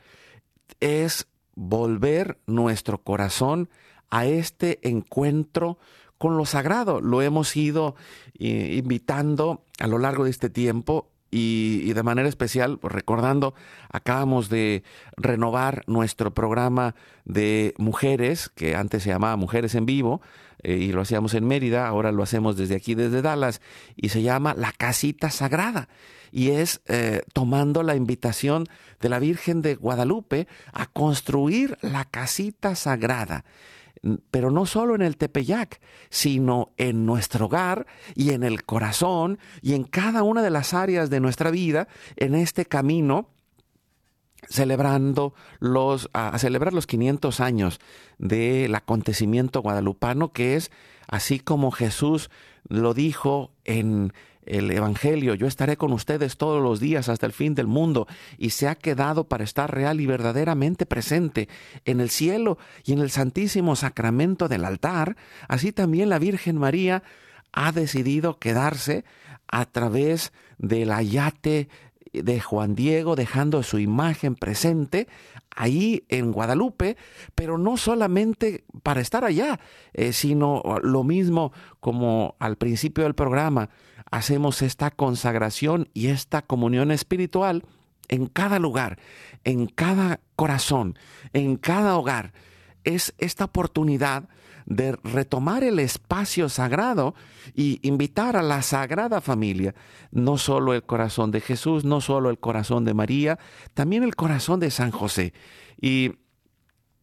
es 0.81 1.29
volver 1.55 2.39
nuestro 2.47 3.03
corazón 3.03 3.71
a 4.11 4.27
este 4.27 4.87
encuentro 4.87 5.79
con 6.19 6.37
lo 6.37 6.45
sagrado. 6.45 7.01
Lo 7.01 7.23
hemos 7.23 7.57
ido 7.57 7.97
eh, 8.39 8.75
invitando 8.77 9.65
a 9.79 9.87
lo 9.87 9.99
largo 9.99 10.25
de 10.25 10.31
este 10.31 10.51
tiempo 10.51 11.11
y, 11.31 11.93
de 11.93 12.03
manera 12.03 12.29
especial, 12.29 12.79
pues, 12.79 12.93
recordando, 12.93 13.55
acabamos 13.91 14.51
de 14.51 14.83
renovar 15.17 15.85
nuestro 15.87 16.35
programa 16.35 16.95
de 17.25 17.73
mujeres, 17.79 18.51
que 18.51 18.75
antes 18.75 19.05
se 19.05 19.11
llamaba 19.11 19.37
Mujeres 19.37 19.75
en 19.75 19.87
Vivo, 19.87 20.21
eh, 20.63 20.77
y 20.77 20.93
lo 20.93 21.03
hacíamos 21.03 21.35
en 21.35 21.47
Mérida, 21.47 21.87
ahora 21.87 22.13
lo 22.13 22.23
hacemos 22.23 22.57
desde 22.57 22.77
aquí, 22.77 22.95
desde 22.95 23.23
Dallas, 23.23 23.61
y 23.97 24.11
se 24.11 24.23
llama 24.23 24.55
La 24.55 24.73
Casita 24.73 25.31
Sagrada. 25.31 25.89
Y 26.33 26.51
es 26.51 26.81
eh, 26.87 27.23
tomando 27.33 27.83
la 27.83 27.97
invitación 27.97 28.67
de 29.01 29.09
la 29.09 29.19
Virgen 29.19 29.63
de 29.63 29.75
Guadalupe 29.75 30.47
a 30.73 30.87
construir 30.87 31.77
la 31.83 32.05
casita 32.05 32.77
sagrada 32.77 33.45
pero 34.31 34.51
no 34.51 34.67
solo 34.67 34.95
en 34.95 35.03
el 35.03 35.17
Tepeyac, 35.17 35.81
sino 36.09 36.73
en 36.77 37.05
nuestro 37.05 37.47
hogar 37.47 37.87
y 38.15 38.31
en 38.31 38.43
el 38.43 38.65
corazón 38.65 39.39
y 39.61 39.75
en 39.75 39.85
cada 39.85 40.23
una 40.23 40.43
de 40.43 40.51
las 40.51 40.75
áreas 40.75 41.11
de 41.11 41.21
nuestra 41.21 41.51
vida 41.51 41.89
en 42.17 42.35
este 42.35 42.65
camino 42.65 43.29
celebrando 44.49 45.35
los 45.59 46.09
a 46.13 46.39
celebrar 46.39 46.73
los 46.73 46.87
500 46.87 47.41
años 47.41 47.81
del 48.19 48.75
acontecimiento 48.75 49.63
guadalupano 49.63 50.33
que 50.33 50.57
es 50.57 50.71
así 51.07 51.41
como 51.41 51.71
Jesús 51.71 52.31
lo 52.69 52.95
dijo 52.95 53.53
en 53.65 54.13
el 54.47 54.71
Evangelio, 54.71 55.35
yo 55.35 55.47
estaré 55.47 55.77
con 55.77 55.93
ustedes 55.93 56.37
todos 56.37 56.63
los 56.63 56.81
días 56.81 57.09
hasta 57.09 57.27
el 57.27 57.33
fin 57.33 57.55
del 57.55 57.67
mundo, 57.67 58.07
y 58.39 58.51
se 58.51 58.69
ha 58.69 58.75
quedado 58.75 59.29
para 59.29 59.45
estar 59.45 59.73
real 59.73 60.01
y 60.01 60.07
verdaderamente 60.07 60.87
presente 60.87 61.49
en 61.85 62.01
el 62.01 62.11
cielo 62.11 62.59
y 62.85 62.93
en 62.93 63.01
el 63.01 63.11
santísimo 63.11 63.77
sacramento 63.77 64.49
del 64.49 64.65
altar, 64.65 65.17
así 65.49 65.73
también 65.73 66.09
la 66.09 66.19
Virgen 66.19 66.57
María 66.57 67.03
ha 67.53 67.73
decidido 67.73 68.39
quedarse 68.39 69.05
a 69.49 69.67
través 69.67 70.33
del 70.59 70.93
ayate 70.93 71.69
de 72.13 72.41
Juan 72.41 72.75
Diego, 72.75 73.17
dejando 73.17 73.63
su 73.63 73.79
imagen 73.79 74.35
presente 74.35 75.09
ahí 75.55 76.05
en 76.09 76.33
Guadalupe, 76.33 76.97
pero 77.35 77.59
no 77.59 77.77
solamente 77.77 78.65
para 78.83 79.01
estar 79.01 79.25
allá, 79.25 79.61
eh, 79.93 80.13
sino 80.13 80.63
lo 80.83 81.05
mismo 81.05 81.53
como 81.81 82.37
al 82.39 82.57
principio 82.57 83.05
del 83.05 83.15
programa, 83.15 83.71
hacemos 84.11 84.63
esta 84.63 84.91
consagración 84.91 85.89
y 85.95 86.09
esta 86.09 86.43
comunión 86.43 86.91
espiritual 86.91 87.65
en 88.09 88.27
cada 88.27 88.59
lugar, 88.59 88.99
en 89.45 89.67
cada 89.67 90.21
corazón, 90.37 90.99
en 91.33 91.57
cada 91.57 91.97
hogar. 91.97 92.33
Es 92.83 93.15
esta 93.19 93.45
oportunidad 93.45 94.29
de 94.71 94.93
retomar 95.05 95.63
el 95.65 95.79
espacio 95.79 96.49
sagrado 96.49 97.15
y 97.55 97.79
invitar 97.83 98.39
a 98.39 98.43
la 98.43 98.63
sagrada 98.63 99.21
familia, 99.21 99.75
no 100.11 100.39
solo 100.39 100.73
el 100.73 100.83
corazón 100.83 101.31
de 101.31 101.43
Jesús, 101.43 101.85
no 101.85 102.01
solo 102.01 102.31
el 102.31 102.39
corazón 102.39 102.87
de 102.87 102.95
María, 102.95 103.39
también 103.75 104.03
el 104.03 104.17
corazón 104.17 104.61
de 104.61 104.71
San 104.71 104.91
José. 104.91 105.35
Y 105.79 106.13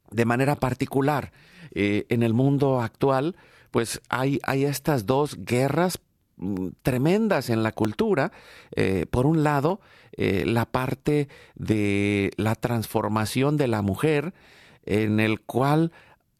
de 0.09 0.25
manera 0.25 0.55
particular, 0.55 1.31
eh, 1.71 2.07
en 2.09 2.23
el 2.23 2.33
mundo 2.33 2.81
actual, 2.81 3.35
pues 3.69 4.01
hay, 4.09 4.39
hay 4.43 4.65
estas 4.65 5.05
dos 5.05 5.37
guerras 5.37 5.99
Mm, 6.37 6.69
tremendas 6.83 7.49
en 7.49 7.63
la 7.63 7.71
cultura. 7.71 8.31
Eh, 8.75 9.07
por 9.09 9.25
un 9.25 9.43
lado, 9.43 9.81
eh, 10.13 10.43
la 10.45 10.65
parte 10.67 11.29
de 11.55 12.31
la 12.37 12.53
transformación 12.55 13.57
de 13.57 13.67
la 13.67 13.81
mujer, 13.81 14.33
en 14.85 15.19
el 15.19 15.41
cual 15.41 15.91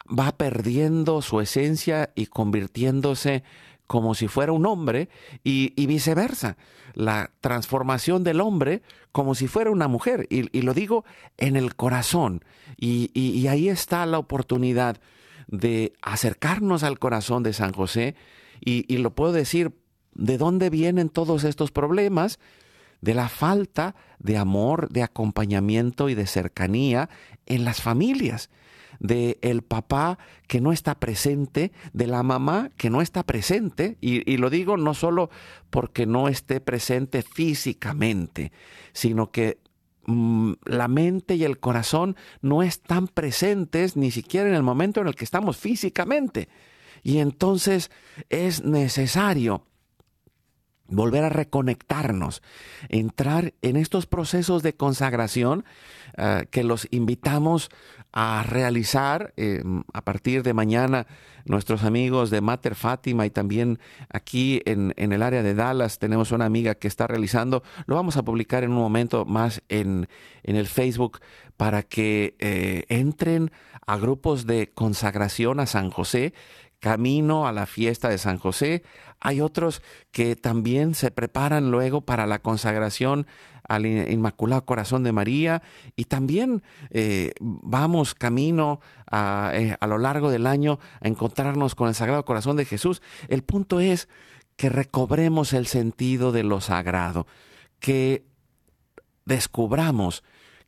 va 0.08 0.36
perdiendo 0.36 1.22
su 1.22 1.40
esencia 1.40 2.10
y 2.14 2.26
convirtiéndose 2.26 3.44
como 3.86 4.14
si 4.14 4.28
fuera 4.28 4.52
un 4.52 4.66
hombre 4.66 5.08
y, 5.44 5.86
viceversa. 5.86 6.56
La 6.94 7.30
transformación 7.40 8.24
del 8.24 8.40
hombre 8.40 8.82
como 9.12 9.34
si 9.34 9.46
fuera 9.46 9.70
una 9.70 9.88
mujer. 9.88 10.26
Y, 10.30 10.62
lo 10.62 10.74
digo 10.74 11.04
en 11.36 11.56
el 11.56 11.74
corazón. 11.76 12.44
y 12.76 13.46
ahí 13.46 13.68
está 13.68 14.04
la 14.06 14.18
oportunidad 14.18 15.00
de 15.46 15.94
acercarnos 16.02 16.82
al 16.82 16.98
corazón 16.98 17.42
de 17.42 17.52
San 17.52 17.72
José. 17.72 18.14
y 18.60 18.96
lo 18.98 19.14
puedo 19.14 19.32
decir 19.32 19.72
¿De 20.18 20.36
dónde 20.36 20.68
vienen 20.68 21.10
todos 21.10 21.44
estos 21.44 21.70
problemas? 21.70 22.40
De 23.00 23.14
la 23.14 23.28
falta 23.28 23.94
de 24.18 24.36
amor, 24.36 24.88
de 24.88 25.04
acompañamiento 25.04 26.08
y 26.08 26.16
de 26.16 26.26
cercanía 26.26 27.08
en 27.46 27.64
las 27.64 27.80
familias 27.80 28.50
de 28.98 29.38
el 29.42 29.62
papá 29.62 30.18
que 30.46 30.60
no 30.60 30.72
está 30.72 30.98
presente, 30.98 31.72
de 31.92 32.06
la 32.06 32.22
mamá 32.22 32.70
que 32.76 32.90
no 32.90 33.00
está 33.00 33.22
presente, 33.22 33.96
y, 34.00 34.36
lo 34.36 34.50
digo 34.50 34.76
no 34.76 34.94
solo 34.94 35.30
porque 35.70 36.06
no 36.06 36.28
esté 36.28 36.60
presente 36.60 37.22
físicamente, 37.22 38.52
sino 38.92 39.30
que 39.30 39.58
mm, 40.06 40.52
la 40.64 40.88
mente 40.88 41.36
y 41.36 41.44
el 41.44 41.58
corazón 41.58 42.16
no 42.40 42.62
están 42.62 43.08
presentes 43.08 43.96
ni 43.96 44.10
siquiera 44.10 44.48
en 44.48 44.54
el 44.54 44.62
momento 44.62 45.00
en 45.00 45.08
el 45.08 45.14
que 45.14 45.24
estamos 45.24 45.56
físicamente. 45.56 46.48
Y 47.02 47.18
entonces 47.18 47.90
es 48.28 48.64
necesario 48.64 49.67
volver 50.88 51.24
a 51.24 51.28
reconectarnos, 51.28 52.42
entrar 52.88 53.54
en 53.62 53.76
estos 53.76 54.06
procesos 54.06 54.62
de 54.62 54.74
consagración 54.74 55.64
eh, 56.16 56.46
que 56.50 56.64
los 56.64 56.88
invitamos 56.90 57.70
a 58.12 58.42
realizar 58.42 59.34
eh, 59.36 59.62
a 59.92 60.02
partir 60.02 60.42
de 60.42 60.54
mañana 60.54 61.06
nuestros 61.44 61.84
amigos 61.84 62.30
de 62.30 62.40
Mater 62.40 62.74
Fátima 62.74 63.26
y 63.26 63.30
también 63.30 63.78
aquí 64.12 64.62
en, 64.64 64.92
el 64.96 65.22
área 65.22 65.42
de 65.42 65.54
Dallas 65.54 65.98
tenemos 65.98 66.32
una 66.32 66.46
amiga 66.46 66.74
que 66.74 66.88
está 66.88 67.06
realizando, 67.06 67.62
lo 67.86 67.96
vamos 67.96 68.16
a 68.16 68.22
publicar 68.22 68.64
en 68.64 68.70
un 68.70 68.78
momento 68.78 69.24
más 69.24 69.62
en, 69.68 70.08
el 70.42 70.66
Facebook 70.66 71.20
para 71.56 71.82
que 71.82 72.34
eh, 72.38 72.84
entren 72.88 73.50
a 73.86 73.96
grupos 73.96 74.46
de 74.46 74.70
consagración 74.70 75.60
a 75.60 75.66
San 75.66 75.90
José 75.90 76.32
camino 76.80 77.46
a 77.46 77.52
la 77.52 77.66
fiesta 77.66 78.08
de 78.08 78.18
San 78.18 78.38
José. 78.38 78.82
Hay 79.20 79.40
otros 79.40 79.82
que 80.12 80.36
también 80.36 80.94
se 80.94 81.10
preparan 81.10 81.70
luego 81.70 82.02
para 82.02 82.26
la 82.26 82.38
consagración 82.38 83.26
al 83.68 83.84
Inmaculado 83.84 84.64
Corazón 84.64 85.04
de 85.04 85.12
María 85.12 85.62
y 85.94 86.04
también 86.04 86.62
eh, 86.90 87.32
vamos 87.40 88.14
camino 88.14 88.80
a, 89.10 89.50
eh, 89.54 89.76
a 89.78 89.86
lo 89.86 89.98
largo 89.98 90.30
del 90.30 90.46
año 90.46 90.78
a 91.00 91.08
encontrarnos 91.08 91.74
con 91.74 91.88
el 91.88 91.94
Sagrado 91.94 92.24
Corazón 92.24 92.56
de 92.56 92.64
Jesús. 92.64 93.02
El 93.28 93.42
punto 93.42 93.80
es 93.80 94.08
que 94.56 94.70
recobremos 94.70 95.52
el 95.52 95.66
sentido 95.66 96.32
de 96.32 96.44
lo 96.44 96.60
sagrado, 96.60 97.26
que 97.78 98.24
descubramos 99.24 100.24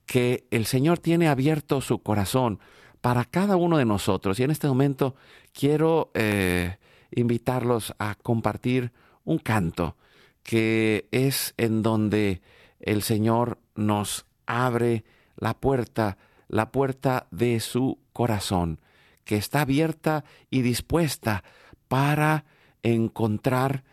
que 0.06 0.46
el 0.50 0.66
Señor 0.66 0.98
tiene 0.98 1.28
abierto 1.28 1.80
su 1.80 2.02
corazón 2.02 2.60
para 3.00 3.24
cada 3.24 3.56
uno 3.56 3.78
de 3.78 3.84
nosotros. 3.84 4.38
Y 4.38 4.42
en 4.44 4.50
este 4.50 4.68
momento 4.68 5.14
quiero 5.52 6.10
eh, 6.14 6.76
invitarlos 7.10 7.94
a 7.98 8.14
compartir 8.14 8.92
un 9.24 9.38
canto 9.38 9.96
que 10.42 11.08
es 11.10 11.54
en 11.56 11.82
donde 11.82 12.42
el 12.80 13.02
Señor 13.02 13.58
nos 13.74 14.26
abre 14.46 15.04
la 15.36 15.54
puerta, 15.54 16.18
la 16.48 16.72
puerta 16.72 17.26
de 17.30 17.60
su 17.60 17.98
corazón, 18.12 18.80
que 19.24 19.36
está 19.36 19.62
abierta 19.62 20.24
y 20.50 20.62
dispuesta 20.62 21.44
para 21.88 22.44
encontrar 22.82 23.84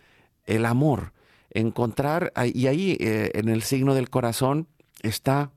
el 0.46 0.65
amor, 0.65 1.13
encontrar, 1.52 2.32
y 2.54 2.67
ahí 2.67 2.98
eh, 3.00 3.32
en 3.34 3.50
el 3.50 3.62
signo 3.63 3.93
del 3.93 4.10
corazón 4.10 4.67
está, 5.02 5.52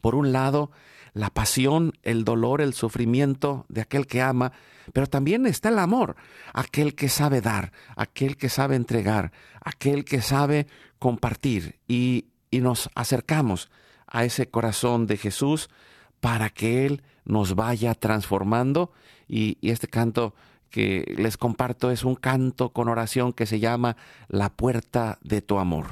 por 0.00 0.14
un 0.14 0.32
lado, 0.32 0.70
la 1.12 1.30
pasión, 1.30 1.92
el 2.02 2.24
dolor, 2.24 2.60
el 2.60 2.74
sufrimiento 2.74 3.66
de 3.68 3.82
aquel 3.82 4.06
que 4.06 4.22
ama, 4.22 4.52
pero 4.92 5.06
también 5.06 5.46
está 5.46 5.68
el 5.68 5.78
amor, 5.78 6.16
aquel 6.52 6.94
que 6.94 7.08
sabe 7.08 7.40
dar, 7.40 7.72
aquel 7.96 8.36
que 8.36 8.48
sabe 8.48 8.76
entregar, 8.76 9.32
aquel 9.60 10.04
que 10.04 10.20
sabe 10.20 10.66
compartir 10.98 11.78
y, 11.86 12.26
nos 12.50 12.88
acercamos 12.94 13.68
a 14.06 14.24
ese 14.24 14.48
corazón 14.48 15.06
de 15.06 15.18
Jesús 15.18 15.68
para 16.18 16.48
que 16.48 16.86
Él 16.86 17.02
nos 17.26 17.54
vaya 17.54 17.94
transformando 17.94 18.90
y, 19.28 19.58
y 19.60 19.70
este 19.70 19.86
canto 19.86 20.34
que 20.70 21.14
les 21.18 21.36
comparto 21.36 21.90
es 21.90 22.04
un 22.04 22.14
canto 22.14 22.70
con 22.70 22.88
oración 22.88 23.34
que 23.34 23.44
se 23.44 23.60
llama 23.60 23.96
La 24.28 24.48
puerta 24.48 25.18
de 25.22 25.42
tu 25.42 25.58
amor. 25.58 25.86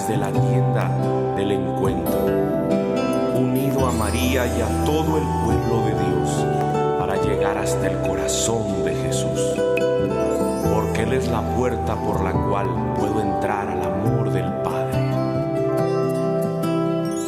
A 0.00 0.06
través 0.06 0.08
de 0.08 0.16
la 0.16 0.30
tienda 0.30 0.88
del 1.36 1.52
encuentro, 1.52 2.26
unido 3.36 3.86
a 3.86 3.92
María 3.92 4.46
y 4.46 4.60
a 4.60 4.84
todo 4.84 5.18
el 5.18 5.24
pueblo 5.44 5.84
de 5.84 5.92
Dios, 6.04 6.46
para 6.98 7.16
llegar 7.16 7.58
hasta 7.58 7.90
el 7.90 7.98
corazón 8.08 8.84
de 8.84 8.94
Jesús, 8.94 9.40
porque 10.72 11.02
Él 11.02 11.12
es 11.14 11.28
la 11.28 11.42
puerta 11.56 11.96
por 11.96 12.22
la 12.22 12.32
cual 12.32 12.68
puedo 12.98 13.20
entrar 13.20 13.68
al 13.68 13.82
amor 13.82 14.30
del 14.30 14.52
Padre. 14.62 15.00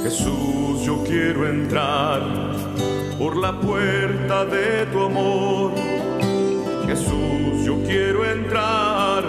Jesús, 0.03 0.83
yo 0.83 1.03
quiero 1.05 1.49
entrar 1.49 2.21
por 3.19 3.37
la 3.37 3.53
puerta 3.53 4.45
de 4.45 4.87
tu 4.87 5.03
amor. 5.03 5.73
Jesús, 6.87 7.65
yo 7.65 7.83
quiero 7.85 8.25
entrar 8.31 9.25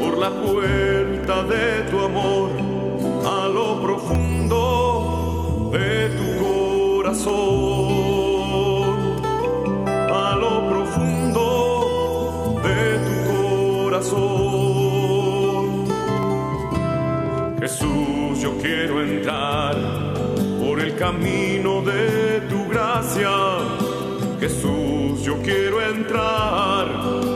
por 0.00 0.18
la 0.18 0.30
puerta 0.30 1.42
de 1.44 1.90
tu 1.90 2.00
amor 2.00 2.39
A 10.12 10.36
lo 10.40 10.68
profundo 10.70 12.58
de 12.64 12.98
tu 13.06 13.14
corazón. 13.84 14.24
Jesús, 17.60 18.40
yo 18.40 18.56
quiero 18.62 19.02
entrar 19.02 19.76
por 20.58 20.80
el 20.80 20.96
camino 20.96 21.82
de 21.82 22.40
tu 22.48 22.66
gracia. 22.70 23.30
Jesús, 24.40 25.22
yo 25.22 25.36
quiero 25.42 25.82
entrar 25.82 26.86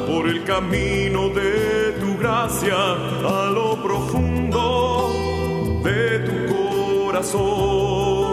por 0.06 0.26
el 0.28 0.44
camino 0.44 1.28
de 1.28 1.92
tu 2.00 2.16
gracia 2.16 2.74
a 2.74 3.50
lo 3.50 3.76
profundo 3.82 5.10
de 5.82 6.20
tu 6.20 6.46
corazón. 6.54 8.23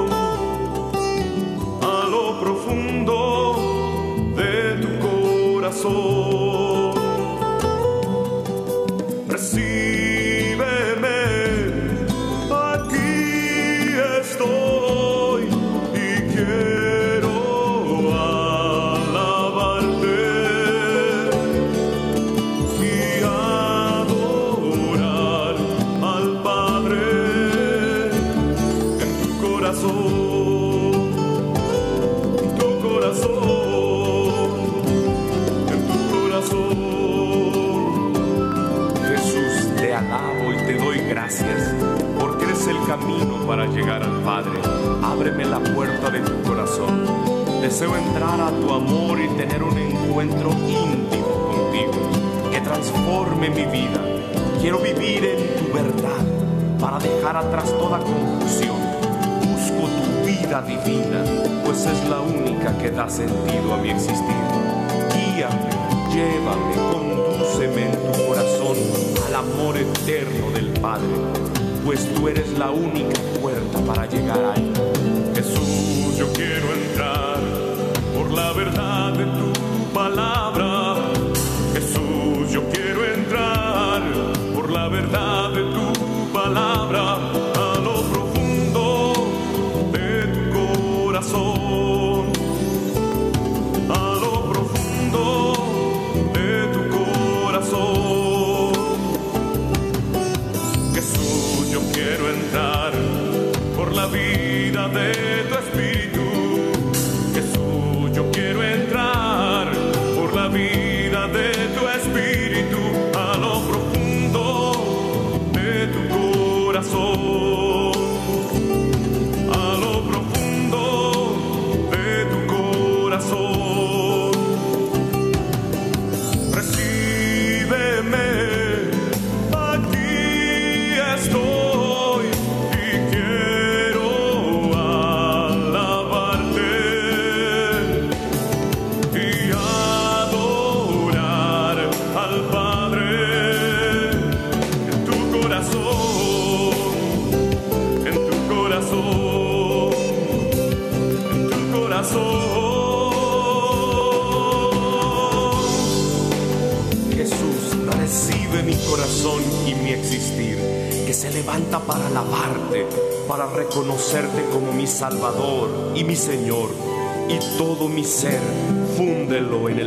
Tu 5.81 6.80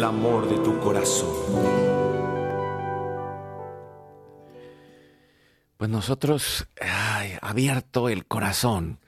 amor 0.04 0.48
de 0.48 0.58
tu 0.58 0.78
corazón. 0.78 1.34
Pues 5.76 5.90
nosotros, 5.90 6.68
abierto 7.40 8.08
el 8.08 8.26
corazón 8.26 9.00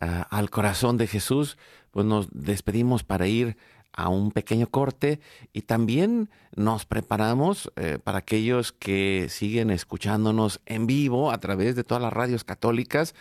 ah, 0.00 0.26
al 0.30 0.50
corazón 0.50 0.96
de 0.96 1.06
Jesús, 1.06 1.58
pues 1.90 2.06
nos 2.06 2.28
despedimos 2.32 3.04
para 3.04 3.26
ir 3.26 3.56
a 3.92 4.08
un 4.08 4.30
pequeño 4.30 4.66
corte 4.68 5.20
y 5.52 5.62
también 5.62 6.30
nos 6.54 6.84
preparamos 6.84 7.72
eh, 7.76 7.98
para 8.02 8.18
aquellos 8.18 8.72
que 8.72 9.28
siguen 9.30 9.70
escuchándonos 9.70 10.60
en 10.66 10.86
vivo 10.86 11.32
a 11.32 11.38
través 11.38 11.76
de 11.76 11.84
todas 11.84 12.02
las 12.02 12.12
radios 12.12 12.44
católicas 12.44 13.14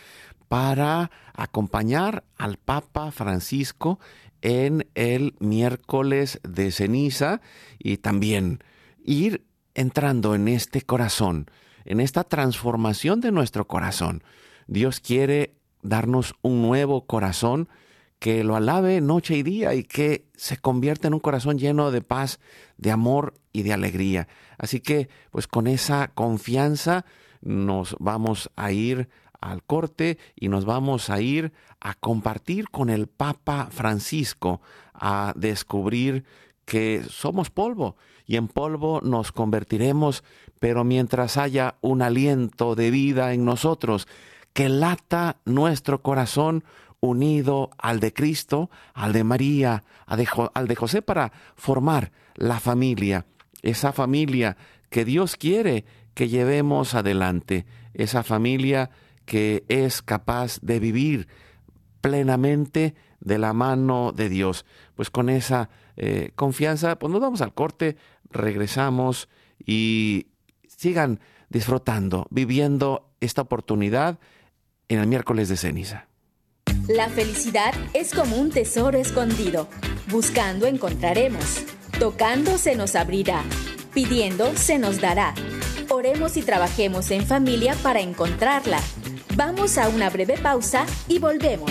para 0.48 1.12
acompañar 1.34 2.24
al 2.38 2.58
Papa 2.58 3.12
Francisco 3.12 4.00
en 4.46 4.88
el 4.94 5.34
miércoles 5.40 6.40
de 6.44 6.70
ceniza 6.70 7.42
y 7.80 7.98
también 7.98 8.64
ir 9.04 9.44
entrando 9.74 10.36
en 10.36 10.48
este 10.48 10.84
corazón, 10.84 11.50
en 11.84 12.00
esta 12.00 12.24
transformación 12.24 13.22
de 13.22 13.32
nuestro 13.32 13.66
corazón. 13.66 14.24
Dios 14.68 15.00
quiere 15.00 15.56
darnos 15.82 16.36
un 16.44 16.62
nuevo 16.62 17.08
corazón 17.08 17.70
que 18.20 18.44
lo 18.44 18.56
alabe 18.56 19.02
noche 19.02 19.36
y 19.36 19.42
día 19.42 19.74
y 19.74 19.84
que 19.84 20.28
se 20.36 20.58
convierta 20.58 21.08
en 21.08 21.16
un 21.16 21.22
corazón 21.22 21.58
lleno 21.58 21.90
de 21.90 22.02
paz, 22.02 22.40
de 22.78 22.92
amor 22.92 23.34
y 23.52 23.64
de 23.64 23.74
alegría. 23.74 24.28
Así 24.60 24.80
que, 24.80 25.10
pues 25.32 25.48
con 25.48 25.66
esa 25.66 26.10
confianza 26.10 27.04
nos 27.42 27.96
vamos 28.00 28.52
a 28.56 28.72
ir 28.72 29.10
al 29.42 29.64
corte 29.64 30.18
y 30.36 30.50
nos 30.50 30.66
vamos 30.66 31.10
a 31.10 31.22
ir 31.22 31.54
a 31.80 31.94
compartir 31.94 32.70
con 32.70 32.90
el 32.90 33.08
Papa 33.08 33.70
Francisco, 33.72 34.62
a 34.94 35.34
descubrir 35.36 36.26
que 36.66 37.04
somos 37.10 37.50
polvo 37.50 37.96
y 38.26 38.38
en 38.38 38.48
polvo 38.48 39.02
nos 39.04 39.32
convertiremos, 39.32 40.24
pero 40.60 40.84
mientras 40.84 41.38
haya 41.38 41.76
un 41.82 42.02
aliento 42.02 42.76
de 42.76 42.90
vida 42.92 43.34
en 43.34 43.46
nosotros, 43.46 44.08
que 44.54 44.70
lata 44.70 45.38
nuestro 45.46 46.02
corazón 46.02 46.64
unido 47.02 47.70
al 47.78 48.00
de 48.00 48.14
Cristo, 48.14 48.70
al 48.94 49.14
de 49.14 49.24
María, 49.24 49.84
al 50.06 50.18
de, 50.18 50.28
al 50.54 50.68
de 50.68 50.76
José 50.76 51.02
para 51.02 51.32
formar 51.56 52.12
la 52.36 52.60
familia, 52.60 53.26
esa 53.62 53.94
familia 53.94 54.58
que 54.90 55.06
Dios 55.06 55.36
quiere 55.36 55.86
que 56.14 56.30
llevemos 56.30 56.96
adelante, 56.96 57.66
esa 57.94 58.24
familia 58.24 58.90
que 59.26 59.66
es 59.68 60.02
capaz 60.02 60.60
de 60.62 60.80
vivir 60.80 61.28
plenamente 62.02 62.96
de 63.20 63.38
la 63.38 63.54
mano 63.54 64.12
de 64.12 64.30
Dios. 64.30 64.66
Pues 64.96 65.10
con 65.10 65.30
esa 65.30 65.70
eh, 65.98 66.32
confianza, 66.36 66.98
pues 66.98 67.12
nos 67.12 67.22
vamos 67.22 67.42
al 67.42 67.54
corte, 67.54 67.98
regresamos 68.30 69.28
y 69.66 70.28
sigan 70.68 71.20
disfrutando, 71.50 72.28
viviendo 72.30 73.10
esta 73.20 73.42
oportunidad 73.42 74.20
en 74.88 75.00
el 75.00 75.08
miércoles 75.08 75.50
de 75.50 75.58
ceniza. 75.58 76.08
La 76.88 77.10
felicidad 77.10 77.74
es 77.94 78.14
como 78.14 78.36
un 78.36 78.52
tesoro 78.52 79.00
escondido. 79.00 79.68
Buscando 80.12 80.68
encontraremos. 80.68 81.64
Tocando 82.00 82.60
se 82.60 82.76
nos 82.76 82.96
abrirá. 82.96 83.44
Pidiendo 83.94 84.56
se 84.56 84.78
nos 84.78 85.02
dará. 85.02 85.34
Oremos 85.90 86.38
y 86.38 86.44
trabajemos 86.44 87.10
en 87.10 87.26
familia 87.26 87.76
para 87.82 88.02
encontrarla. 88.02 88.80
Vamos 89.36 89.78
a 89.78 89.90
una 89.90 90.10
breve 90.10 90.38
pausa 90.38 90.86
y 91.10 91.20
volvemos. 91.20 91.70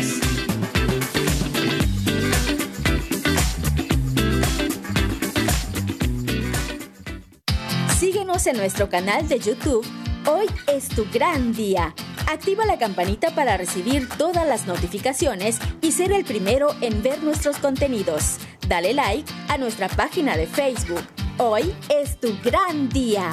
Síguenos 7.99 8.47
en 8.47 8.59
nuestro 8.59 8.91
canal 8.91 9.27
de 9.29 9.39
YouTube. 9.39 9.87
Hoy 10.27 10.47
es 10.67 10.89
tu 10.89 11.07
gran 11.11 11.55
día. 11.55 11.95
Activa 12.31 12.67
la 12.67 12.77
campanita 12.77 13.35
para 13.35 13.57
recibir 13.57 14.11
todas 14.11 14.47
las 14.47 14.67
notificaciones 14.67 15.59
y 15.81 15.93
ser 15.93 16.13
el 16.13 16.27
primero 16.27 16.69
en 16.83 17.03
ver 17.03 17.23
nuestros 17.23 17.57
contenidos. 17.57 18.41
Dale 18.69 18.93
like 18.93 19.33
a 19.49 19.57
nuestra 19.57 19.89
página 19.89 20.37
de 20.37 20.47
Facebook. 20.47 21.03
Hoy 21.39 21.75
es 21.89 22.21
tu 22.21 22.29
gran 22.45 22.91
día. 22.91 23.31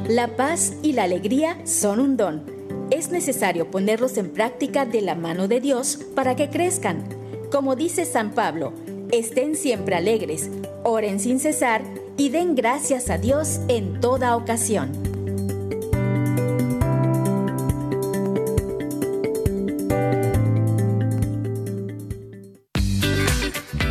La 0.06 0.36
paz 0.36 0.74
y 0.84 0.92
la 0.92 1.02
alegría 1.02 1.58
son 1.66 1.98
un 1.98 2.16
don. 2.16 2.44
Es 2.92 3.10
necesario 3.10 3.72
ponerlos 3.72 4.16
en 4.16 4.32
práctica 4.32 4.86
de 4.86 5.00
la 5.00 5.16
mano 5.16 5.48
de 5.48 5.60
Dios 5.60 5.98
para 6.14 6.36
que 6.36 6.50
crezcan. 6.50 7.08
Como 7.50 7.74
dice 7.74 8.04
San 8.04 8.30
Pablo, 8.30 8.72
estén 9.10 9.56
siempre 9.56 9.96
alegres, 9.96 10.48
oren 10.84 11.18
sin 11.18 11.40
cesar 11.40 11.82
y 12.16 12.28
den 12.28 12.54
gracias 12.54 13.10
a 13.10 13.18
Dios 13.18 13.60
en 13.68 14.00
toda 14.00 14.36
ocasión. 14.36 14.92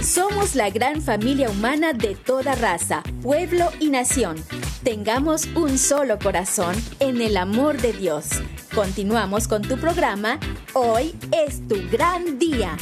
Somos 0.01 0.55
la 0.55 0.69
gran 0.69 1.01
familia 1.01 1.49
humana 1.49 1.93
de 1.93 2.15
toda 2.15 2.55
raza, 2.55 3.01
pueblo 3.21 3.69
y 3.79 3.89
nación. 3.89 4.35
Tengamos 4.83 5.47
un 5.55 5.77
solo 5.77 6.19
corazón 6.19 6.75
en 6.99 7.21
el 7.21 7.37
amor 7.37 7.81
de 7.81 7.93
Dios. 7.93 8.27
Continuamos 8.75 9.47
con 9.47 9.61
tu 9.61 9.77
programa. 9.77 10.39
Hoy 10.73 11.15
es 11.31 11.67
tu 11.67 11.75
gran 11.89 12.37
día. 12.37 12.77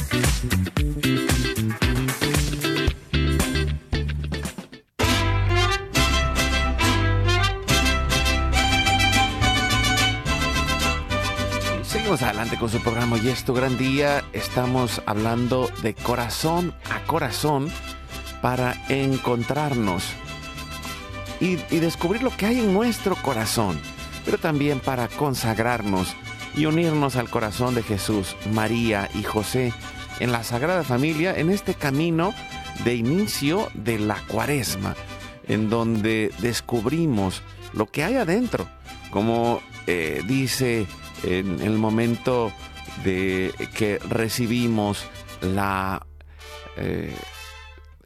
Adelante 12.20 12.58
con 12.58 12.68
su 12.68 12.78
programa 12.82 13.16
y 13.16 13.28
es 13.28 13.42
tu 13.42 13.54
gran 13.54 13.78
día. 13.78 14.22
Estamos 14.34 15.00
hablando 15.06 15.70
de 15.82 15.94
corazón 15.94 16.74
a 16.90 17.02
corazón 17.06 17.70
para 18.42 18.74
encontrarnos 18.90 20.04
y, 21.40 21.52
y 21.70 21.78
descubrir 21.78 22.22
lo 22.22 22.36
que 22.36 22.44
hay 22.44 22.58
en 22.58 22.74
nuestro 22.74 23.16
corazón, 23.16 23.80
pero 24.26 24.36
también 24.36 24.78
para 24.78 25.08
consagrarnos 25.08 26.14
y 26.54 26.66
unirnos 26.66 27.16
al 27.16 27.30
corazón 27.30 27.74
de 27.74 27.82
Jesús, 27.82 28.36
María 28.52 29.08
y 29.14 29.22
José 29.22 29.72
en 30.20 30.32
la 30.32 30.44
Sagrada 30.44 30.82
Familia 30.82 31.34
en 31.34 31.48
este 31.48 31.72
camino 31.72 32.34
de 32.84 32.94
inicio 32.94 33.70
de 33.72 33.98
la 33.98 34.16
cuaresma, 34.28 34.96
en 35.48 35.70
donde 35.70 36.30
descubrimos 36.40 37.40
lo 37.72 37.86
que 37.86 38.04
hay 38.04 38.16
adentro, 38.16 38.68
como 39.10 39.62
eh, 39.86 40.22
dice 40.26 40.86
en 41.24 41.60
el 41.60 41.78
momento 41.78 42.52
de 43.04 43.52
que 43.76 43.98
recibimos 43.98 45.06
la 45.40 46.06
eh, 46.76 47.14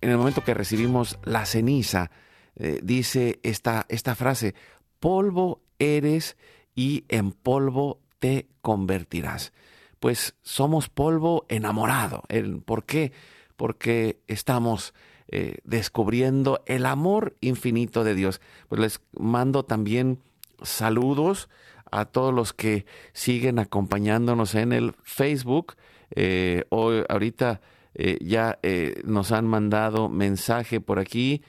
en 0.00 0.11
el 0.11 0.16
momento 0.16 0.44
que 0.44 0.55
recibimos 0.55 1.18
la 1.24 1.44
ceniza 1.46 2.11
eh, 2.57 2.81
dice 2.83 3.40
esta, 3.42 3.87
esta 3.88 4.14
frase 4.14 4.55
polvo 5.00 5.62
eres 5.79 6.37
y 6.74 7.05
en 7.09 7.33
polvo 7.33 8.00
te 8.18 8.48
convertirás 8.61 9.52
pues 10.00 10.35
somos 10.42 10.88
polvo 10.88 11.46
enamorado. 11.48 12.22
¿por 12.64 12.85
qué? 12.85 13.12
porque 13.57 14.20
estamos 14.26 14.94
eh, 15.29 15.59
descubriendo 15.64 16.62
el 16.66 16.87
amor 16.87 17.37
infinito 17.40 18.05
de 18.05 18.14
Dios. 18.14 18.40
Pues 18.68 18.81
les 18.81 19.00
mando 19.18 19.64
también 19.64 20.20
saludos 20.62 21.48
a 21.90 22.05
todos 22.05 22.33
los 22.33 22.53
que 22.53 22.87
siguen 23.12 23.59
acompañándonos 23.59 24.55
en 24.55 24.72
el 24.72 24.94
Facebook. 25.03 25.75
Eh, 26.11 26.64
hoy, 26.68 27.05
ahorita 27.09 27.61
eh, 27.94 28.18
ya 28.20 28.59
eh, 28.62 29.01
nos 29.05 29.33
han 29.33 29.46
mandado 29.46 30.09
mensaje 30.09 30.81
por 30.81 30.99
aquí. 30.99 31.42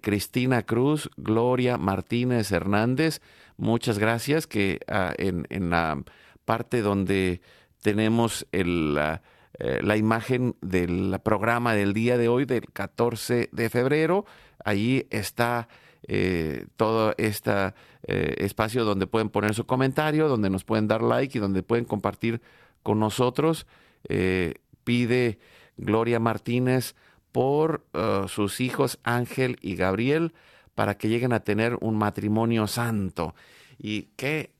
Cristina 0.00 0.62
Cruz, 0.62 1.10
Gloria 1.18 1.76
Martínez 1.76 2.50
Hernández, 2.50 3.20
muchas 3.58 3.98
gracias 3.98 4.46
que 4.46 4.80
ah, 4.88 5.12
en, 5.18 5.46
en, 5.50 5.68
la 5.68 6.02
parte 6.46 6.80
donde 6.80 7.42
tenemos 7.82 8.46
la, 8.52 9.20
la 9.58 9.96
imagen 9.98 10.56
del 10.62 11.20
programa 11.22 11.74
del 11.74 11.92
día 11.92 12.16
de 12.16 12.26
hoy, 12.26 12.46
del 12.46 12.64
14 12.72 13.50
de 13.52 13.70
febrero, 13.70 14.24
allí 14.64 15.06
está 15.10 15.68
eh, 16.06 16.66
todo 16.76 17.14
este 17.18 17.74
espacio 18.08 18.84
donde 18.84 19.08
pueden 19.08 19.30
poner 19.30 19.54
su 19.54 19.66
comentario, 19.66 20.28
donde 20.28 20.48
nos 20.48 20.62
pueden 20.62 20.86
dar 20.86 21.02
like 21.02 21.36
y 21.36 21.40
donde 21.40 21.64
pueden 21.64 21.84
compartir 21.84 22.40
con 22.86 23.00
nosotros. 23.00 23.66
Eh, 24.08 24.54
pide 24.84 25.40
Gloria 25.76 26.20
Martínez 26.20 26.94
por 27.32 27.84
uh, 27.92 28.28
sus 28.28 28.60
hijos 28.60 29.00
Ángel 29.02 29.58
y 29.60 29.74
Gabriel 29.74 30.32
para 30.76 30.96
que 30.96 31.08
lleguen 31.08 31.32
a 31.32 31.40
tener 31.40 31.76
un 31.80 31.96
matrimonio 31.96 32.68
santo. 32.68 33.34
Y 33.76 34.02
que, 34.16 34.52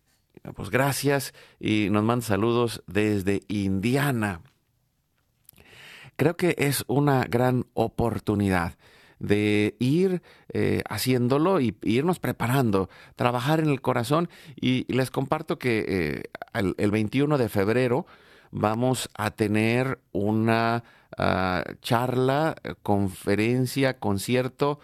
pues 0.57 0.71
gracias 0.71 1.33
y 1.61 1.89
nos 1.91 2.03
manda 2.03 2.27
saludos 2.27 2.83
desde 2.89 3.43
Indiana. 3.47 4.41
Creo 6.17 6.37
que 6.37 6.57
es 6.59 6.85
una 6.89 7.25
gran 7.25 7.67
oportunidad 7.75 8.77
de 9.19 9.77
ir 9.79 10.23
eh, 10.53 10.83
haciéndolo 10.89 11.61
y, 11.61 11.77
irnos 11.83 12.19
preparando, 12.19 12.89
trabajar 13.17 13.61
en 13.61 13.69
el 13.69 13.81
corazón. 13.81 14.29
Y, 14.61 14.91
les 14.93 15.11
comparto 15.11 15.59
que 15.59 15.85
eh, 15.89 16.23
el, 16.55 16.75
el, 16.79 16.91
21 16.91 17.39
de 17.39 17.49
febrero 17.49 18.07
vamos 18.51 19.09
a 19.15 19.31
tener 19.31 20.01
una 20.13 20.83
uh, 21.19 21.73
charla, 21.81 22.57
conferencia, 22.83 23.99
concierto 23.99 24.81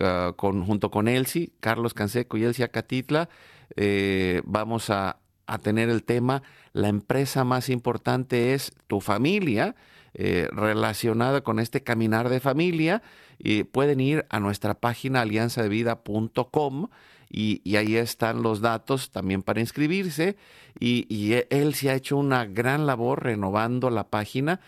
uh, 0.00 0.34
con, 0.34 0.64
junto 0.64 0.90
con 0.90 1.08
Elsie, 1.08 1.50
Carlos 1.60 1.94
Canseco 1.94 2.36
y 2.36 2.44
Elsie 2.44 2.64
Acatitla. 2.64 3.28
Eh, 3.76 4.42
vamos 4.44 4.90
a, 4.90 5.18
a 5.46 5.58
tener 5.58 5.88
el 5.88 6.04
tema, 6.04 6.42
la 6.72 6.88
empresa 6.88 7.44
más 7.44 7.68
importante 7.68 8.54
es 8.54 8.72
tu 8.86 9.00
familia, 9.00 9.74
eh, 10.18 10.48
relacionada 10.50 11.42
con 11.42 11.58
este 11.58 11.82
caminar 11.82 12.30
de 12.30 12.40
familia 12.40 13.02
y 13.38 13.64
pueden 13.64 14.00
ir 14.00 14.24
a 14.30 14.40
nuestra 14.40 14.72
página 14.72 15.20
alianzadevida.com 15.20 16.88
y, 17.28 17.76
ahí 17.76 17.96
están 17.96 18.42
los 18.42 18.62
datos 18.62 19.10
también 19.10 19.42
para 19.42 19.60
inscribirse 19.60 20.36
y, 20.80 21.06
y, 21.14 21.44
él 21.50 21.74
se 21.74 21.90
ha 21.90 21.94
hecho 21.94 22.16
una 22.16 22.46
gran 22.46 22.86
labor 22.86 23.24
renovando 23.24 23.90
la 23.90 24.08
página 24.08 24.60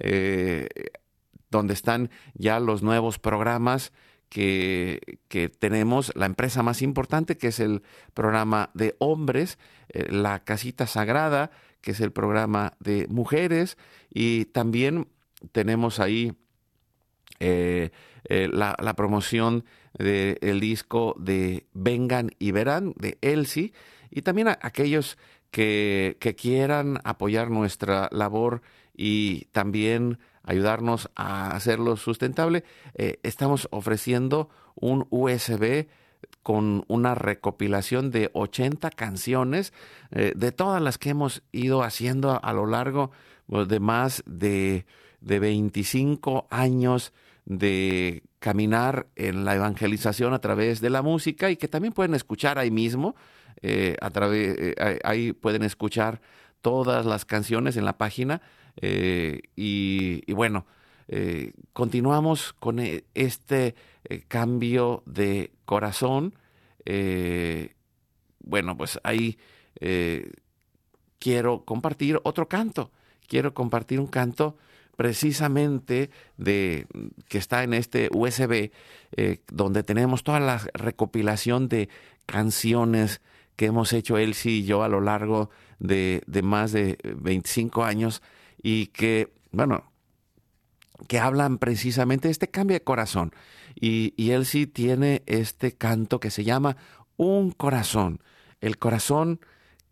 eh, 0.00 0.66
donde 1.50 1.74
están 1.74 2.10
ya 2.34 2.58
los 2.58 2.82
nuevos 2.82 3.20
programas 3.20 3.92
que, 4.28 5.20
que, 5.28 5.48
tenemos, 5.48 6.10
la 6.16 6.26
empresa 6.26 6.64
más 6.64 6.82
importante 6.82 7.38
que 7.38 7.48
es 7.48 7.60
el 7.60 7.82
programa 8.12 8.70
de 8.74 8.96
hombres, 8.98 9.58
eh, 9.90 10.10
la 10.10 10.40
casita 10.40 10.88
sagrada, 10.88 11.52
que 11.86 11.92
es 11.92 12.00
el 12.00 12.10
programa 12.10 12.72
de 12.80 13.06
mujeres 13.08 13.78
y 14.12 14.46
también 14.46 15.06
tenemos 15.52 16.00
ahí 16.00 16.32
eh, 17.38 17.90
eh, 18.28 18.48
la, 18.52 18.74
promoción 18.96 19.64
del 19.96 20.58
disco 20.58 21.14
de 21.16 21.68
Vengan 21.74 22.32
y 22.40 22.50
Verán 22.50 22.92
de 22.96 23.18
Elsie 23.20 23.72
y 24.10 24.22
también 24.22 24.48
a 24.48 24.58
aquellos 24.62 25.16
que, 25.52 26.16
que, 26.18 26.34
quieran 26.34 26.98
apoyar 27.04 27.50
nuestra 27.50 28.08
labor 28.10 28.62
y 28.92 29.44
también 29.52 30.18
ayudarnos 30.42 31.08
a 31.14 31.54
hacerlo 31.54 31.96
sustentable, 31.96 32.64
eh, 32.94 33.20
estamos 33.22 33.68
ofreciendo 33.70 34.50
un 34.74 35.06
USB 35.10 35.86
con 36.46 36.84
una 36.86 37.16
recopilación 37.16 38.12
de 38.12 38.30
80 38.32 38.90
canciones 38.90 39.72
eh, 40.12 40.32
de 40.36 40.52
todas 40.52 40.80
las 40.80 40.96
que 40.96 41.10
hemos 41.10 41.42
ido 41.50 41.82
haciendo 41.82 42.38
a, 42.40 42.52
lo 42.52 42.66
largo 42.66 43.10
pues, 43.48 43.66
de 43.66 43.80
más 43.80 44.22
de, 44.26 44.86
de 45.20 45.40
25 45.40 46.46
años 46.48 47.12
de 47.46 48.22
caminar 48.38 49.08
en 49.16 49.44
la 49.44 49.56
evangelización 49.56 50.34
a 50.34 50.38
través 50.38 50.80
de 50.80 50.88
la 50.88 51.02
música 51.02 51.50
y 51.50 51.56
que 51.56 51.66
también 51.66 51.92
pueden 51.92 52.14
escuchar 52.14 52.60
ahí 52.60 52.70
mismo, 52.70 53.16
eh, 53.60 53.96
a 54.00 54.10
través, 54.10 54.56
eh, 54.56 55.00
ahí 55.02 55.32
pueden 55.32 55.64
escuchar 55.64 56.20
todas 56.60 57.04
las 57.06 57.24
canciones 57.24 57.76
en 57.76 57.84
la 57.84 57.98
página 57.98 58.40
y, 58.80 60.32
bueno, 60.32 60.64
continuamos 61.72 62.52
con 62.52 62.78
este 63.14 63.74
cambio 64.28 65.02
de 65.06 65.52
corazón. 65.64 66.34
bueno, 68.40 68.76
pues 68.76 69.00
ahí 69.02 69.38
quiero 71.18 71.64
compartir 71.64 72.20
otro 72.22 72.48
canto, 72.48 72.90
quiero 73.26 73.54
compartir 73.54 74.00
un 74.00 74.06
canto 74.06 74.56
precisamente 74.96 76.10
de 76.36 76.86
que 77.28 77.38
está 77.38 77.62
en 77.62 77.74
este 77.74 78.08
USB, 78.12 78.70
eh, 79.16 79.40
donde 79.48 79.82
tenemos 79.82 80.24
toda 80.24 80.40
la 80.40 80.58
recopilación 80.74 81.68
de 81.68 81.88
canciones 82.24 83.20
que 83.56 83.66
hemos 83.66 83.92
hecho 83.92 84.18
Elsie 84.18 84.52
y 84.52 84.64
yo 84.64 84.82
a 84.82 84.88
lo 84.88 85.00
largo 85.00 85.50
de, 85.78 86.22
más 86.42 86.72
de 86.72 86.98
25 87.02 87.84
años 87.84 88.22
y 88.62 88.86
que, 88.88 89.32
bueno, 89.52 89.84
que 91.08 91.18
hablan 91.18 91.58
precisamente 91.58 92.28
de 92.28 92.32
este 92.32 92.48
cambio 92.48 92.74
de 92.74 92.82
corazón. 92.82 93.32
Y, 93.78 94.14
y 94.16 94.30
Elsie 94.30 94.66
tiene 94.66 95.22
este 95.26 95.72
canto 95.72 96.18
que 96.18 96.30
se 96.30 96.42
llama 96.42 96.76
Un 97.16 97.52
corazón, 97.52 98.22
el 98.60 98.78
corazón 98.78 99.40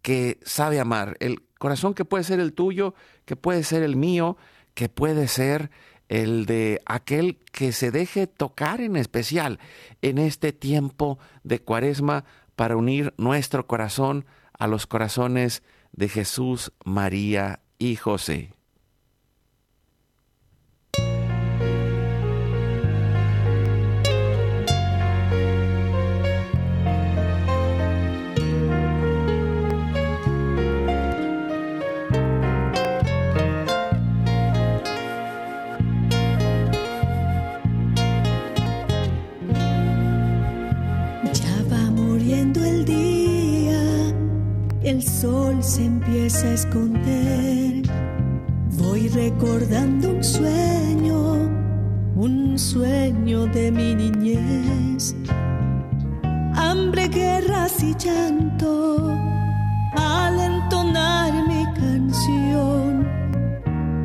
que 0.02 0.40
sabe 0.42 0.80
amar, 0.80 1.16
el 1.20 1.42
corazón 1.58 1.94
que 1.94 2.04
puede 2.04 2.24
ser 2.24 2.40
el 2.40 2.52
tuyo, 2.52 2.94
que 3.24 3.36
puede 3.36 3.62
ser 3.62 3.82
el 3.82 3.96
mío, 3.96 4.36
que 4.74 4.88
puede 4.88 5.28
ser 5.28 5.70
el 6.08 6.46
de 6.46 6.82
aquel 6.86 7.38
que 7.52 7.72
se 7.72 7.90
deje 7.90 8.26
tocar 8.26 8.80
en 8.80 8.96
especial 8.96 9.58
en 10.02 10.18
este 10.18 10.52
tiempo 10.52 11.18
de 11.42 11.60
cuaresma 11.60 12.24
para 12.56 12.76
unir 12.76 13.14
nuestro 13.16 13.66
corazón 13.66 14.26
a 14.58 14.66
los 14.66 14.86
corazones 14.86 15.62
de 15.92 16.08
Jesús, 16.08 16.72
María 16.84 17.60
y 17.78 17.96
José. 17.96 18.52
Se 46.34 46.40
empieza 46.40 46.48
a 46.48 46.52
esconder. 46.54 47.82
Voy 48.78 49.08
recordando 49.08 50.10
un 50.10 50.24
sueño, 50.24 51.34
un 52.16 52.58
sueño 52.58 53.46
de 53.46 53.70
mi 53.70 53.94
niñez. 53.94 55.14
Hambre, 56.54 57.08
guerras 57.08 57.82
y 57.82 57.94
llanto 57.94 59.10
al 59.96 60.40
entonar 60.40 61.32
mi 61.46 61.64
canción, 61.74 63.06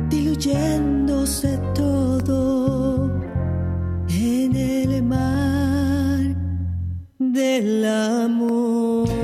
diluyéndose 0.08 1.58
todo 1.74 3.10
en 4.08 4.54
el 4.54 5.02
mar 5.02 6.36
del 7.18 7.84
amor. 7.84 9.19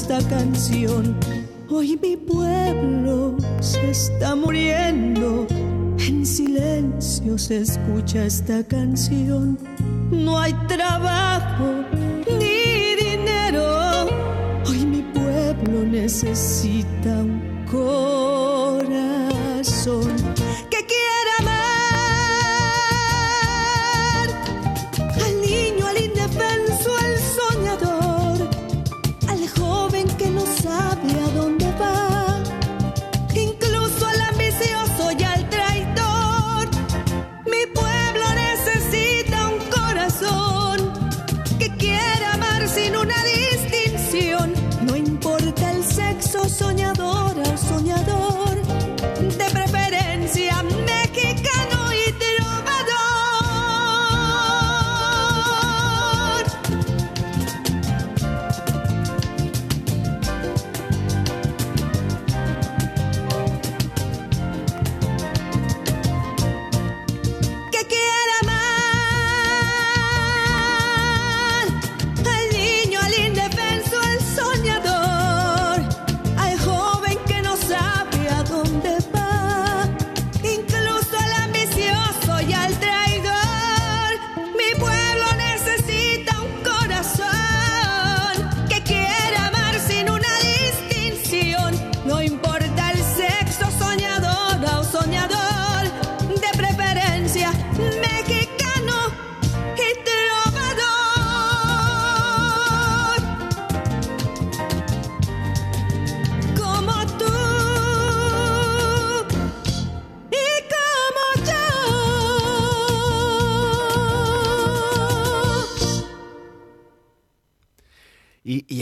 Esta 0.00 0.20
canción. 0.28 1.16
Hoy 1.68 1.98
mi 2.00 2.16
pueblo 2.16 3.36
se 3.58 3.90
está 3.90 4.36
muriendo, 4.36 5.48
en 5.98 6.24
silencio 6.24 7.36
se 7.36 7.62
escucha 7.62 8.24
esta 8.24 8.62
canción. 8.62 9.58
No 10.12 10.38
hay 10.38 10.54
trabajo 10.68 11.84
ni 12.28 12.94
dinero, 12.94 14.06
hoy 14.68 14.86
mi 14.86 15.02
pueblo 15.02 15.84
necesita 15.84 17.18
un 17.18 17.66
corazón 17.68 18.98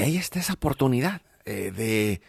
ahí 0.06 0.16
está 0.16 0.38
esa 0.38 0.52
oportunidad 0.52 1.22
eh, 1.44 1.72
de, 1.76 2.20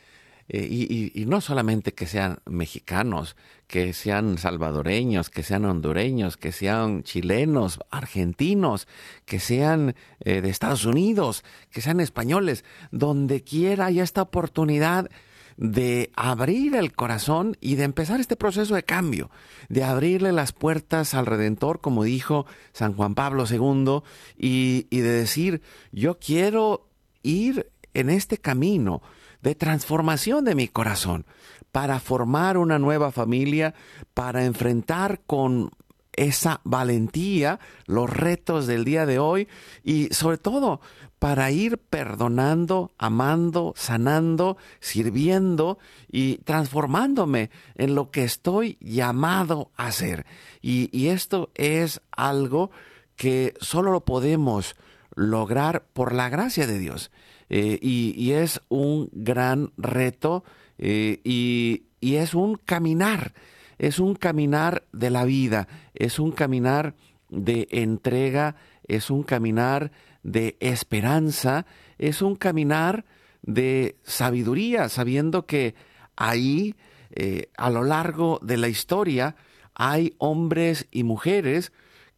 eh, 0.50 1.12
y, 1.14 1.26
no 1.26 1.42
solamente 1.42 1.94
que 1.94 2.08
sean 2.08 2.40
mexicanos, 2.46 3.36
que 3.68 3.94
sean 3.94 4.38
salvadoreños, 4.38 5.30
que 5.30 5.44
sean 5.44 5.66
hondureños, 5.66 6.38
que 6.38 6.52
sean 6.52 7.04
chilenos, 7.04 7.80
argentinos, 7.92 8.88
que 9.26 9.40
sean 9.40 9.96
eh, 10.22 10.42
de 10.42 10.50
Estados 10.50 10.86
Unidos, 10.86 11.44
que 11.70 11.82
sean 11.82 12.00
españoles, 12.00 12.66
donde 12.92 13.44
quiera 13.44 13.86
hay 13.86 14.00
esta 14.00 14.24
oportunidad 14.24 15.10
de 15.58 16.12
abrir 16.16 16.76
el 16.76 16.94
corazón 16.94 17.58
y 17.62 17.76
de 17.76 17.84
empezar 17.84 18.20
este 18.20 18.36
proceso 18.36 18.76
de 18.76 18.84
cambio, 18.84 19.30
de 19.70 19.84
abrirle 19.84 20.32
las 20.32 20.52
puertas 20.52 21.14
al 21.14 21.26
Redentor, 21.26 21.82
como 21.82 22.04
dijo 22.04 22.46
San 22.74 22.94
Juan 22.94 23.16
Pablo 23.16 23.46
II, 23.50 24.02
y, 24.38 24.88
y 24.90 25.00
de 25.00 25.12
decir, 25.12 25.62
yo 25.92 26.20
quiero 26.20 26.87
ir 27.24 27.72
en 27.94 28.10
este 28.10 28.38
camino 28.38 29.02
de 29.42 29.56
transformación 29.56 30.46
de 30.46 30.56
mi 30.56 30.68
corazón 30.68 31.26
para 31.72 32.00
formar 32.00 32.58
una 32.58 32.80
nueva 32.80 33.12
familia, 33.12 33.74
para 34.14 34.46
enfrentar 34.46 35.22
con 35.26 35.72
esa 36.14 36.62
valentía 36.64 37.60
los 37.86 38.10
retos 38.10 38.68
del 38.68 38.84
día 38.84 39.06
de 39.06 39.20
hoy 39.20 39.48
y 39.84 40.08
sobre 40.12 40.38
todo 40.38 40.82
para 41.20 41.50
ir 41.52 41.78
perdonando, 41.78 42.92
amando, 42.98 43.74
sanando, 43.76 44.58
sirviendo 44.80 45.80
y 46.12 46.38
transformándome 46.40 47.50
en 47.76 47.96
lo 47.96 48.12
que 48.12 48.24
estoy 48.24 48.78
llamado 48.80 49.72
a 49.78 49.88
hacer. 49.88 50.26
Y, 50.62 51.08
esto 51.08 51.50
es 51.56 52.02
algo 52.12 52.70
que 53.16 53.54
solo 53.60 53.92
lo 53.92 54.04
podemos 54.04 54.76
lograr 55.18 55.84
por 55.94 56.14
la 56.14 56.30
gracia 56.30 56.68
de 56.68 56.80
Dios. 56.80 57.12
Eh, 57.50 57.80
y, 57.82 58.32
es 58.32 58.62
un 58.70 59.10
gran 59.12 59.72
reto 59.78 60.44
eh, 60.78 61.20
y, 61.24 61.84
es 62.02 62.34
un 62.34 62.56
caminar, 62.56 63.34
es 63.78 64.00
un 64.00 64.16
caminar 64.16 64.84
de 64.94 65.10
la 65.10 65.26
vida, 65.26 65.68
es 65.94 66.20
un 66.20 66.32
caminar 66.32 66.94
de 67.30 67.68
entrega, 67.72 68.56
es 68.88 69.10
un 69.10 69.24
caminar 69.24 69.92
de 70.24 70.56
esperanza, 70.60 71.66
es 71.98 72.22
un 72.22 72.36
caminar 72.36 73.06
de 73.42 73.98
sabiduría, 74.04 74.88
sabiendo 74.90 75.46
que 75.46 75.74
ahí, 76.16 76.76
eh, 77.12 77.50
a 77.58 77.70
lo 77.70 77.84
largo 77.84 78.40
de 78.44 78.58
la 78.58 78.68
historia, 78.68 79.36
hay 79.74 80.14
hombres 80.18 80.88
y 80.92 81.04
mujeres 81.04 81.72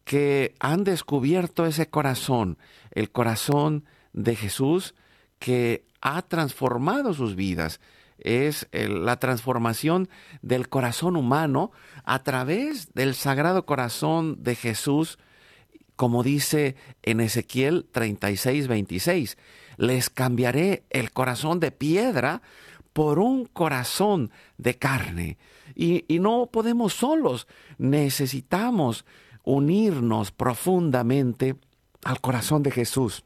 que 0.04 0.54
han 0.58 0.82
descubierto 0.82 1.66
ese 1.66 1.88
corazón, 1.88 2.58
el 2.90 3.10
corazón 3.10 3.84
de 4.12 4.36
Jesús, 4.36 4.94
que 5.38 5.84
ha 6.00 6.22
transformado 6.22 7.14
sus 7.14 7.34
vidas. 7.34 7.80
Es 8.18 8.68
la 8.72 9.18
transformación 9.18 10.08
del 10.42 10.68
corazón 10.68 11.16
humano 11.16 11.72
a 12.04 12.22
través 12.22 12.92
del 12.92 13.14
sagrado 13.14 13.64
corazón 13.64 14.42
de 14.42 14.54
Jesús 14.54 15.18
como 16.00 16.22
dice 16.22 16.76
en 17.02 17.20
Ezequiel 17.20 17.86
36, 17.92 18.68
26, 18.68 19.36
les 19.76 20.08
cambiaré 20.08 20.84
el 20.88 21.12
corazón 21.12 21.60
de 21.60 21.72
piedra 21.72 22.40
por 22.94 23.18
un 23.18 23.44
corazón 23.44 24.30
de 24.56 24.78
carne. 24.78 25.36
Y, 25.74 26.06
y, 26.08 26.18
no 26.18 26.48
podemos 26.50 26.94
solos, 26.94 27.46
necesitamos 27.76 29.04
unirnos 29.44 30.32
profundamente 30.32 31.56
al 32.04 32.20
corazón 32.20 32.62
de 32.62 32.70
Jesús, 32.70 33.24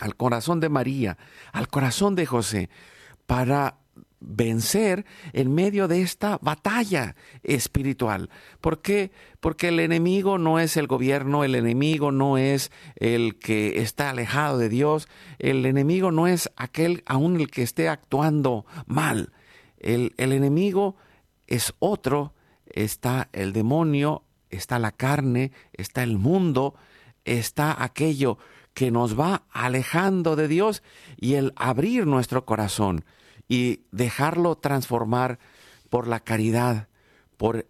al 0.00 0.16
corazón 0.16 0.60
de 0.60 0.68
María, 0.68 1.18
al 1.52 1.68
corazón 1.68 2.14
de 2.14 2.26
José, 2.26 2.70
para 3.26 3.78
vencer 4.20 5.04
en 5.32 5.54
medio 5.54 5.86
de 5.88 6.02
esta 6.02 6.38
batalla 6.40 7.14
espiritual. 7.42 8.30
¿Por 8.60 8.80
qué? 8.82 9.12
Porque 9.40 9.68
el 9.68 9.80
enemigo 9.80 10.38
no 10.38 10.58
es 10.58 10.76
el 10.76 10.86
gobierno, 10.86 11.44
el 11.44 11.54
enemigo 11.54 12.10
no 12.10 12.38
es 12.38 12.72
el 12.96 13.38
que 13.38 13.80
está 13.80 14.10
alejado 14.10 14.58
de 14.58 14.68
Dios, 14.68 15.08
el 15.38 15.64
enemigo 15.66 16.10
no 16.10 16.26
es 16.26 16.50
aquel 16.56 17.02
aún 17.06 17.36
el 17.40 17.50
que 17.50 17.62
esté 17.62 17.88
actuando 17.88 18.66
mal. 18.86 19.32
El, 19.78 20.14
el 20.16 20.32
enemigo 20.32 20.96
es 21.46 21.74
otro, 21.78 22.34
está 22.66 23.28
el 23.32 23.52
demonio, 23.52 24.24
está 24.50 24.78
la 24.78 24.90
carne, 24.92 25.52
está 25.72 26.02
el 26.02 26.18
mundo, 26.18 26.74
está 27.36 27.82
aquello 27.82 28.38
que 28.74 28.90
nos 28.90 29.18
va 29.18 29.42
alejando 29.50 30.36
de 30.36 30.48
Dios 30.48 30.82
y 31.16 31.34
el 31.34 31.52
abrir 31.56 32.06
nuestro 32.06 32.44
corazón 32.44 33.04
y 33.48 33.80
dejarlo 33.90 34.56
transformar 34.56 35.38
por 35.90 36.06
la 36.06 36.20
caridad, 36.20 36.88
por 37.36 37.66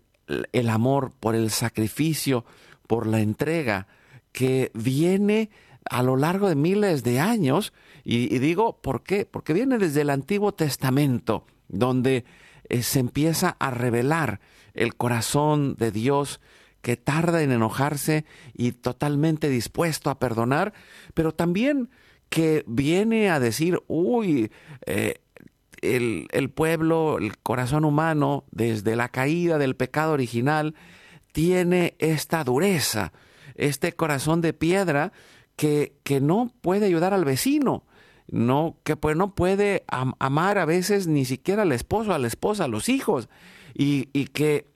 el 0.52 0.68
amor, 0.68 1.12
por 1.18 1.34
el 1.34 1.50
sacrificio, 1.50 2.44
por 2.86 3.06
la 3.06 3.20
entrega 3.20 3.86
que 4.32 4.70
viene 4.74 5.50
a 5.88 6.02
lo 6.02 6.16
largo 6.16 6.48
de 6.48 6.56
miles 6.56 7.02
de 7.04 7.20
años. 7.20 7.72
Y, 8.04 8.38
digo, 8.38 8.80
¿por 8.80 9.02
qué? 9.02 9.24
Porque 9.24 9.52
viene 9.52 9.78
desde 9.78 10.02
el 10.02 10.10
Antiguo 10.10 10.52
Testamento, 10.52 11.46
donde 11.68 12.24
eh, 12.68 12.82
se 12.82 13.00
empieza 13.00 13.56
a 13.58 13.70
revelar 13.70 14.40
el 14.74 14.94
corazón 14.94 15.74
de 15.76 15.90
Dios 15.90 16.40
que 16.82 16.96
tarda 16.96 17.42
en 17.42 17.52
enojarse 17.52 18.24
y 18.54 18.72
totalmente 18.72 19.48
dispuesto 19.48 20.10
a 20.10 20.18
perdonar, 20.18 20.72
pero 21.14 21.32
también 21.32 21.90
que 22.28 22.64
viene 22.66 23.30
a 23.30 23.40
decir, 23.40 23.82
uy, 23.86 24.50
eh, 24.86 25.20
el, 25.80 26.50
pueblo, 26.50 27.18
el 27.18 27.38
corazón 27.38 27.84
humano, 27.84 28.44
desde 28.50 28.96
la 28.96 29.08
caída 29.08 29.58
del 29.58 29.76
pecado 29.76 30.12
original, 30.12 30.74
tiene 31.32 31.94
esta 31.98 32.44
dureza, 32.44 33.12
este 33.54 33.92
corazón 33.92 34.40
de 34.40 34.52
piedra 34.52 35.12
que, 35.56 35.94
que 36.02 36.20
no 36.20 36.52
puede 36.60 36.86
ayudar 36.86 37.14
al 37.14 37.24
vecino, 37.24 37.84
no, 38.30 38.76
que 38.84 38.96
pues 38.96 39.16
no 39.16 39.34
puede 39.34 39.84
amar 39.88 40.58
a 40.58 40.66
veces 40.66 41.06
ni 41.06 41.24
siquiera 41.24 41.62
al 41.62 41.72
esposo, 41.72 42.12
a 42.12 42.18
la 42.18 42.26
esposa, 42.26 42.64
a 42.64 42.68
los 42.68 42.88
hijos, 42.88 43.28
y, 43.74 44.06
que 44.26 44.66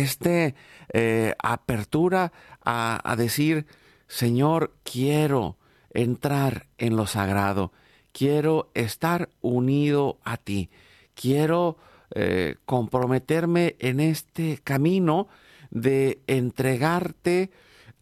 este 0.00 0.54
eh, 0.92 1.34
apertura 1.42 2.32
a, 2.64 3.00
a 3.04 3.16
decir, 3.16 3.66
Señor, 4.08 4.74
quiero 4.82 5.56
entrar 5.90 6.66
en 6.78 6.96
lo 6.96 7.06
sagrado, 7.06 7.72
quiero 8.12 8.70
estar 8.74 9.28
unido 9.40 10.18
a 10.24 10.36
ti, 10.36 10.70
quiero 11.14 11.78
eh, 12.14 12.56
comprometerme 12.64 13.74
en 13.80 13.98
este 13.98 14.58
camino 14.62 15.26
de 15.70 16.20
entregarte 16.28 17.50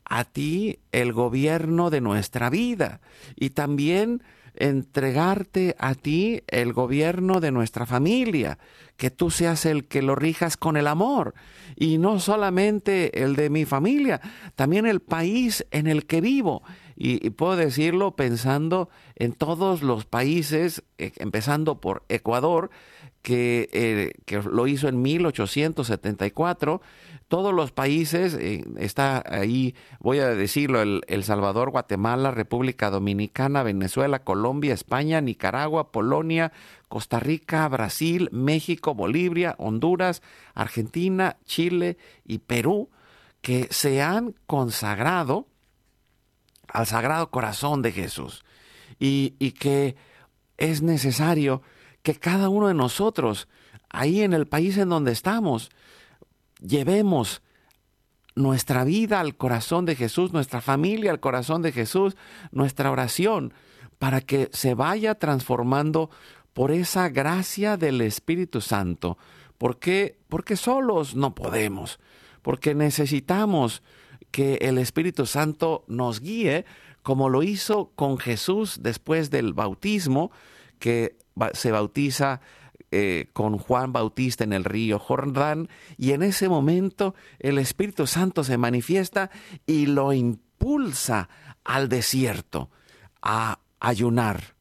a 0.04 0.24
ti 0.24 0.78
el 0.92 1.14
gobierno 1.14 1.88
de 1.88 2.02
nuestra 2.02 2.50
vida. 2.50 3.00
Y 3.34 3.50
también 3.50 4.22
entregarte 4.56 5.76
a 5.78 5.94
ti 5.94 6.42
el 6.46 6.72
gobierno 6.72 7.40
de 7.40 7.50
nuestra 7.50 7.86
familia, 7.86 8.58
que 8.96 9.10
tú 9.10 9.30
seas 9.30 9.66
el 9.66 9.86
que 9.86 10.02
lo 10.02 10.14
rijas 10.14 10.56
con 10.56 10.76
el 10.76 10.86
amor 10.86 11.34
y 11.76 11.98
no 11.98 12.20
solamente 12.20 13.22
el 13.22 13.36
de 13.36 13.50
mi 13.50 13.64
familia, 13.64 14.20
también 14.54 14.86
el 14.86 15.00
país 15.00 15.66
en 15.70 15.86
el 15.86 16.06
que 16.06 16.20
vivo 16.20 16.62
y, 16.96 17.30
puedo 17.30 17.56
decirlo 17.56 18.14
pensando 18.14 18.88
en 19.16 19.32
todos 19.32 19.82
los 19.82 20.04
países, 20.04 20.84
eh, 20.98 21.12
empezando 21.16 21.80
por 21.80 22.04
Ecuador, 22.08 22.70
que, 23.22 23.68
eh, 23.72 24.12
que, 24.26 24.42
lo 24.42 24.66
hizo 24.66 24.88
en 24.88 25.02
1874. 25.02 26.80
Todos 27.34 27.52
los 27.52 27.72
países, 27.72 28.34
eh, 28.34 28.62
está 28.76 29.20
ahí, 29.26 29.74
voy 29.98 30.20
a 30.20 30.28
decirlo, 30.28 30.80
el, 30.80 31.02
el, 31.08 31.24
Salvador, 31.24 31.70
Guatemala, 31.70 32.30
República 32.30 32.90
Dominicana, 32.90 33.64
Venezuela, 33.64 34.20
Colombia, 34.20 34.72
España, 34.72 35.20
Nicaragua, 35.20 35.90
Polonia, 35.90 36.52
Costa 36.86 37.18
Rica, 37.18 37.66
Brasil, 37.66 38.28
México, 38.30 38.94
Bolivia, 38.94 39.56
Honduras, 39.58 40.22
Argentina, 40.54 41.36
Chile 41.44 41.98
y 42.24 42.38
Perú, 42.38 42.88
que 43.40 43.66
se 43.72 44.00
han 44.00 44.36
consagrado 44.46 45.48
al 46.68 46.86
Sagrado 46.86 47.32
Corazón 47.32 47.82
de 47.82 47.90
Jesús. 47.90 48.44
Y, 49.00 49.30
que 49.58 49.96
es 50.56 50.82
necesario 50.82 51.62
que 52.04 52.14
cada 52.14 52.48
uno 52.48 52.68
de 52.68 52.74
nosotros, 52.74 53.48
ahí 53.90 54.22
en 54.22 54.34
el 54.34 54.46
país 54.46 54.78
en 54.78 54.88
donde 54.88 55.10
estamos, 55.10 55.72
llevemos 56.66 57.42
nuestra 58.34 58.84
vida 58.84 59.20
al 59.20 59.36
corazón 59.36 59.84
de 59.84 59.94
Jesús, 59.94 60.32
nuestra 60.32 60.60
familia 60.60 61.10
al 61.10 61.20
corazón 61.20 61.62
de 61.62 61.72
Jesús, 61.72 62.16
nuestra 62.50 62.90
oración, 62.90 63.52
para 63.98 64.20
que 64.20 64.48
se 64.52 64.74
vaya 64.74 65.14
transformando 65.14 66.10
por 66.52 66.70
esa 66.70 67.08
gracia 67.08 67.76
del 67.76 68.00
Espíritu 68.00 68.60
Santo. 68.60 69.18
¿Por 69.58 69.78
qué? 69.78 70.18
Porque 70.28 70.56
solos 70.56 71.14
no 71.14 71.34
podemos, 71.34 72.00
porque 72.42 72.74
necesitamos 72.74 73.82
que 74.30 74.54
el 74.62 74.78
Espíritu 74.78 75.26
Santo 75.26 75.84
nos 75.86 76.20
guíe 76.20 76.64
como 77.02 77.28
lo 77.28 77.42
hizo 77.42 77.92
con 77.94 78.18
Jesús 78.18 78.78
después 78.82 79.30
del 79.30 79.52
bautismo, 79.52 80.32
que 80.78 81.16
se 81.52 81.70
bautiza 81.70 82.40
eh, 82.96 83.26
con 83.32 83.58
Juan 83.58 83.92
Bautista 83.92 84.44
en 84.44 84.52
el 84.52 84.62
río 84.62 85.00
Jordán, 85.00 85.68
y 85.96 86.12
en 86.12 86.22
ese 86.22 86.48
momento 86.48 87.16
el 87.40 87.58
Espíritu 87.58 88.06
Santo 88.06 88.44
se 88.44 88.56
manifiesta 88.56 89.32
y 89.66 89.86
lo 89.86 90.12
impulsa 90.12 91.28
al 91.64 91.88
desierto, 91.88 92.70
a 93.20 93.58
ayunar, 93.80 94.54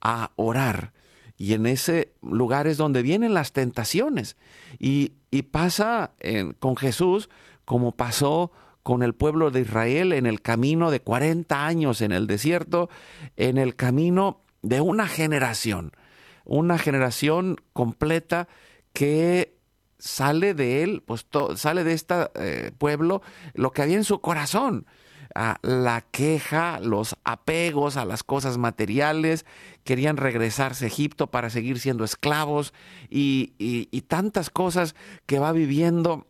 a 0.00 0.30
orar. 0.36 0.92
Y 1.36 1.54
en 1.54 1.66
ese 1.66 2.12
lugar 2.22 2.68
es 2.68 2.76
donde 2.76 3.02
vienen 3.02 3.34
las 3.34 3.52
tentaciones. 3.52 4.36
Y, 4.78 5.14
pasa 5.50 6.12
con 6.60 6.76
Jesús 6.76 7.28
como 7.64 7.96
pasó 7.96 8.52
con 8.84 9.02
el 9.02 9.16
pueblo 9.16 9.50
de 9.50 9.62
Israel 9.62 10.12
en 10.12 10.26
el 10.26 10.42
camino 10.42 10.92
de 10.92 11.00
40 11.00 11.66
años 11.66 12.02
en 12.02 12.12
el 12.12 12.28
desierto, 12.28 12.88
en 13.36 13.58
el 13.58 13.74
camino 13.74 14.42
de 14.62 14.80
una 14.80 15.08
generación 15.08 15.90
una 16.50 16.78
generación 16.78 17.56
completa 17.72 18.48
que 18.92 19.56
sale 19.98 20.52
de 20.52 20.82
él, 20.82 21.02
pues 21.06 21.24
sale 21.54 21.84
de 21.84 21.92
este 21.92 22.16
pueblo 22.76 23.22
lo 23.54 23.70
que 23.72 23.82
había 23.82 23.96
en 23.96 24.04
su 24.04 24.20
corazón. 24.20 24.86
la 25.62 26.04
queja, 26.10 26.80
los 26.80 27.16
apegos 27.22 27.96
a 27.96 28.04
las 28.04 28.24
cosas 28.24 28.58
materiales, 28.58 29.46
querían 29.84 30.16
regresarse 30.16 30.86
a 30.86 30.88
Egipto 30.88 31.28
para 31.28 31.50
seguir 31.50 31.78
siendo 31.78 32.02
esclavos 32.02 32.74
y, 33.08 33.86
tantas 34.08 34.50
cosas 34.50 34.96
que 35.26 35.38
va 35.38 35.52
viviendo 35.52 36.26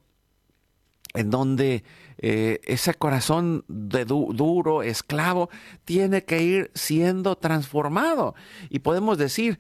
en 1.15 1.31
donde 1.31 1.83
eh, 2.19 2.61
ese 2.65 2.93
corazón 2.93 3.65
de 3.69 4.05
duro, 4.05 4.83
esclavo, 4.83 5.49
tiene 5.87 6.25
que 6.25 6.43
ir 6.43 6.71
siendo 6.75 7.37
transformado. 7.37 8.35
Y 8.69 8.81
podemos 8.81 9.17
decir, 9.17 9.59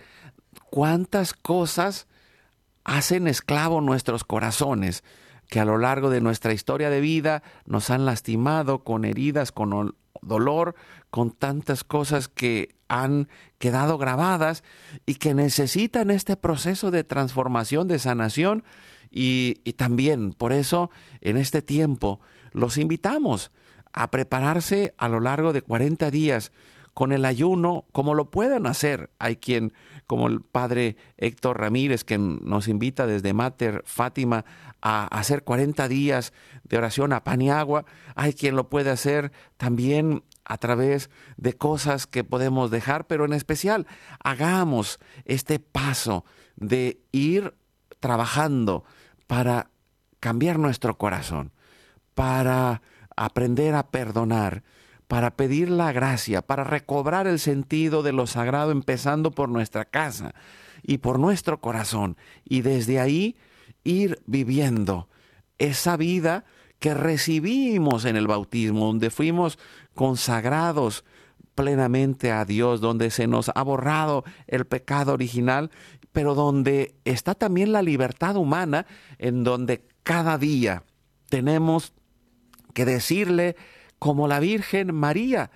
cuántas 0.71 1.35
cosas 1.35 2.07
hacen 2.85 3.27
esclavo 3.29 3.81
nuestros 3.81 4.25
corazones, 4.25 5.05
que 5.49 5.61
a 5.61 5.65
lo 5.65 5.79
largo 5.79 6.11
de 6.11 6.21
nuestra 6.21 6.53
historia 6.53 6.91
de 6.91 7.01
vida 7.01 7.43
nos 7.67 7.91
han 7.91 8.07
lastimado 8.07 8.85
con 8.85 9.05
heridas, 9.05 9.53
con 9.53 9.95
dolor, 10.23 10.75
con 11.11 11.33
tantas 11.33 11.85
cosas 11.85 12.29
que 12.29 12.75
han 12.89 13.29
quedado 13.59 13.99
grabadas 13.99 14.65
y 15.07 15.15
que 15.17 15.35
necesitan 15.35 16.11
este 16.11 16.37
proceso 16.37 16.91
de 16.91 17.05
transformación, 17.05 17.89
de 17.89 17.99
sanación. 17.99 18.65
Y, 19.11 19.55
también 19.77 20.33
por 20.33 20.53
eso 20.53 20.91
en 21.21 21.37
este 21.37 21.63
tiempo 21.63 22.21
los 22.53 22.79
invitamos 22.79 23.51
a 23.93 24.11
prepararse 24.11 24.95
a 24.99 25.09
lo 25.09 25.21
largo 25.21 25.53
de 25.53 25.63
40 25.63 26.11
días 26.11 26.53
con 26.95 27.13
el 27.13 27.25
ayuno, 27.25 27.87
como 27.93 28.15
lo 28.15 28.31
puedan 28.31 28.67
hacer. 28.67 29.11
Hay 29.19 29.37
quien 29.37 29.73
como 30.11 30.27
el 30.27 30.41
padre 30.41 30.97
Héctor 31.19 31.61
Ramírez, 31.61 32.03
que 32.03 32.19
nos 32.19 32.67
invita 32.67 33.07
desde 33.07 33.33
Mater 33.33 33.85
Fátima 33.87 34.45
a 34.83 35.05
hacer 35.05 35.45
40 35.45 35.87
días 35.87 36.33
de 36.65 36.79
oración 36.79 37.13
a 37.13 37.23
pan 37.23 37.41
y 37.43 37.51
agua. 37.51 37.85
Hay 38.17 38.33
quien 38.33 38.57
lo 38.57 38.69
puede 38.69 38.91
hacer 38.91 39.31
también 39.57 40.25
a 40.45 40.59
través 40.59 41.11
de 41.37 41.53
cosas 41.53 42.09
que 42.09 42.25
podemos 42.25 42.73
dejar, 42.73 43.07
pero 43.07 43.25
en 43.25 43.33
especial 43.33 43.87
hagamos 44.19 44.99
este 45.27 45.61
paso 45.61 46.25
de 46.57 47.01
ir 47.13 47.55
trabajando 48.01 48.83
para 49.29 49.71
cambiar 50.19 50.59
nuestro 50.59 50.99
corazón, 50.99 51.53
para 52.17 52.83
aprender 53.15 53.77
a 53.77 53.93
perdonar, 53.93 54.65
para 55.11 55.33
pedir 55.33 55.71
la 55.71 55.91
gracia, 55.91 56.41
para 56.41 56.63
recobrar 56.63 57.27
el 57.27 57.41
sentido 57.41 58.05
de 58.05 58.13
lo 58.13 58.29
sagrado, 58.29 58.71
empezando 58.71 59.33
por 59.33 59.49
nuestra 59.49 59.85
casa 59.85 60.37
y 60.85 60.99
por 60.99 61.19
nuestro 61.19 61.61
corazón, 61.61 62.17
y 62.45 62.61
desde 62.61 63.01
ahí 63.01 63.35
ir 63.83 64.23
viviendo 64.27 65.09
esa 65.59 65.97
vida 65.97 66.45
que 66.79 66.95
recibimos 66.95 68.05
en 68.05 68.15
el 68.15 68.29
bautismo, 68.29 68.87
donde 68.87 69.11
fuimos 69.11 69.59
consagrados 69.97 71.05
plenamente 71.57 72.31
a 72.31 72.45
Dios, 72.45 72.81
donde 72.81 73.11
se 73.11 73.27
nos 73.27 73.51
ha 73.53 73.63
borrado 73.65 74.23
el 74.47 74.65
pecado 74.65 75.13
original, 75.13 75.73
pero 76.13 76.37
donde 76.37 76.95
está 77.05 77.35
también 77.35 77.73
la 77.73 77.83
libertad 77.83 78.37
humana, 78.37 78.87
en 79.19 79.43
donde 79.43 79.85
cada 80.05 80.39
día 80.39 80.85
tenemos 81.29 81.95
que 82.75 82.85
decirle 82.85 83.57
como 84.01 84.27
la 84.27 84.41
Virgen 84.41 84.93
María. 84.93 85.53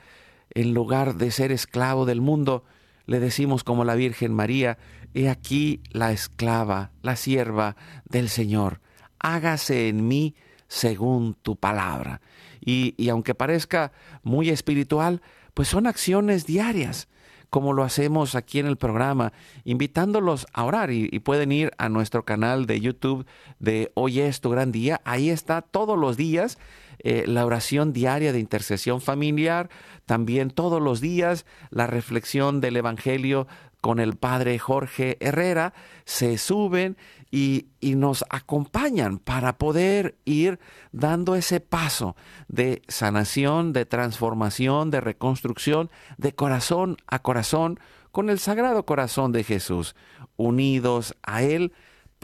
En 0.50 0.72
lugar 0.72 1.16
de 1.16 1.32
ser 1.32 1.50
esclavo 1.50 2.04
del 2.04 2.20
mundo, 2.20 2.62
le 3.06 3.18
decimos 3.18 3.64
como 3.64 3.84
la 3.84 3.96
Virgen 3.96 4.32
María, 4.32 4.78
he 5.14 5.28
aquí 5.28 5.80
la 5.90 6.12
esclava, 6.12 6.92
la 7.02 7.16
sierva 7.16 7.74
del 8.08 8.28
Señor, 8.28 8.80
hágase 9.18 9.88
en 9.88 10.06
mí 10.06 10.36
según 10.68 11.34
tu 11.34 11.56
palabra. 11.56 12.20
Y, 12.60 12.94
y, 12.96 13.08
aunque 13.08 13.34
parezca 13.34 13.92
muy 14.22 14.50
espiritual, 14.50 15.22
pues 15.54 15.68
son 15.68 15.86
acciones 15.86 16.46
diarias, 16.46 17.08
como 17.50 17.72
lo 17.72 17.82
hacemos 17.82 18.34
aquí 18.34 18.58
en 18.58 18.66
el 18.66 18.76
programa, 18.76 19.32
invitándolos 19.64 20.46
a 20.52 20.64
orar 20.64 20.90
y, 20.90 21.08
y 21.10 21.20
pueden 21.20 21.52
ir 21.52 21.72
a 21.78 21.88
nuestro 21.88 22.24
canal 22.24 22.66
de 22.66 22.80
YouTube 22.80 23.26
de 23.58 23.90
Hoy 23.94 24.20
es 24.20 24.40
tu 24.40 24.50
gran 24.50 24.72
día, 24.72 25.00
ahí 25.04 25.30
está 25.30 25.62
todos 25.62 25.98
los 25.98 26.16
días 26.16 26.58
eh, 27.04 27.24
la 27.26 27.44
oración 27.44 27.92
diaria 27.92 28.32
de 28.32 28.40
intercesión 28.40 29.00
familiar, 29.00 29.68
también 30.06 30.50
todos 30.50 30.80
los 30.80 31.02
días 31.02 31.44
la 31.70 31.86
reflexión 31.86 32.62
del 32.62 32.78
Evangelio 32.78 33.46
con 33.82 34.00
el 34.00 34.16
padre 34.16 34.58
Jorge 34.58 35.18
Herrera, 35.20 35.74
se 36.06 36.38
suben 36.38 36.96
y, 37.30 37.66
y, 37.80 37.96
nos 37.96 38.24
acompañan 38.30 39.18
para 39.18 39.58
poder 39.58 40.16
ir 40.24 40.58
dando 40.92 41.34
ese 41.34 41.60
paso 41.60 42.16
de 42.48 42.80
sanación, 42.88 43.74
de 43.74 43.84
transformación, 43.84 44.90
de 44.90 45.02
reconstrucción, 45.02 45.90
de 46.16 46.34
corazón 46.34 46.96
a 47.06 47.18
corazón, 47.18 47.78
con 48.10 48.30
el 48.30 48.38
Sagrado 48.38 48.86
Corazón 48.86 49.32
de 49.32 49.44
Jesús. 49.44 49.94
Unidos 50.36 51.14
a 51.22 51.42
Él, 51.42 51.74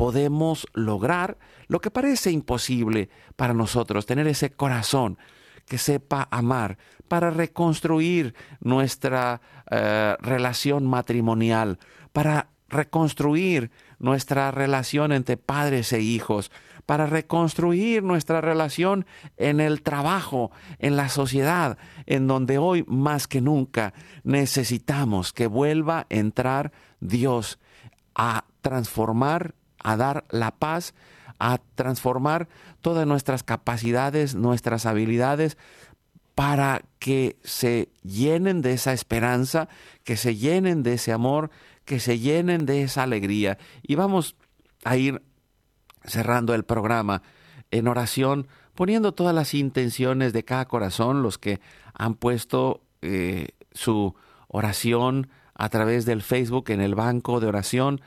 podemos 0.01 0.66
lograr 0.72 1.36
lo 1.68 1.82
que 1.82 1.90
parece 1.90 2.30
imposible 2.30 3.11
para 3.36 3.53
nosotros, 3.53 4.07
tener 4.07 4.26
ese 4.28 4.48
corazón 4.51 5.18
que 5.66 5.76
sepa 5.76 6.26
amar, 6.30 6.78
para 7.07 7.28
reconstruir 7.28 8.34
nuestra 8.61 9.42
eh, 9.70 10.16
relación 10.20 10.86
matrimonial, 10.86 11.78
para 12.14 12.48
reconstruir 12.70 13.72
nuestra 13.98 14.51
relación 14.51 15.12
entre 15.12 15.36
padres 15.36 15.92
e 15.92 16.01
hijos, 16.01 16.51
para 16.86 17.05
reconstruir 17.05 18.03
nuestra 18.03 18.40
relación 18.40 19.05
en 19.36 19.61
el 19.61 19.82
trabajo, 19.82 20.51
en 20.78 20.96
la 20.96 21.11
sociedad, 21.11 21.76
en 22.07 22.26
donde 22.26 22.57
hoy 22.57 22.86
más 22.88 23.26
que 23.26 23.42
nunca 23.42 23.92
necesitamos 24.24 25.34
que 25.34 25.46
vuelva 25.46 25.98
a 25.98 26.07
entrar 26.09 26.72
Dios 27.01 27.59
a 28.14 28.46
transformar, 28.62 29.55
a 29.83 29.97
dar 29.97 30.24
la 30.31 30.53
paz 30.53 30.95
a 31.41 31.59
transformar 31.74 32.49
todas 32.83 33.07
nuestras 33.07 33.43
capacidades, 33.43 34.35
nuestras 34.37 34.87
habilidades, 34.87 35.57
para 36.35 36.83
que 36.99 37.39
se 37.43 37.89
llenen 38.03 38.62
de 38.62 38.74
esa 38.74 38.93
esperanza, 38.93 39.68
que 40.05 40.16
se 40.16 40.37
llenen 40.37 40.83
de 40.83 40.95
ese 40.95 41.12
amor, 41.12 41.51
que 41.85 41.99
se 41.99 42.18
llenen 42.18 42.66
de 42.66 42.83
esa 42.83 43.03
alegría. 43.03 43.59
Y 43.83 43.95
vamos 43.95 44.37
a 44.85 44.97
ir 44.97 45.22
cerrando 46.05 46.55
el 46.55 46.64
programa 46.64 47.22
en 47.70 47.89
oración, 47.89 48.47
poniendo 48.74 49.12
todas 49.12 49.35
las 49.35 49.55
intenciones 49.55 50.33
de 50.33 50.45
cada 50.45 50.66
corazón, 50.66 51.22
los 51.22 51.39
que 51.39 51.61
han 51.95 52.14
puesto 52.14 52.83
eh, 53.03 53.49
su 53.72 54.14
oración 54.49 55.28
a 55.55 55.68
través 55.68 56.05
del 56.05 56.22
Facebook 56.22 56.70
en 56.70 56.81
el 56.81 56.95
banco 56.95 57.41
de 57.41 57.47
oración 57.47 58.01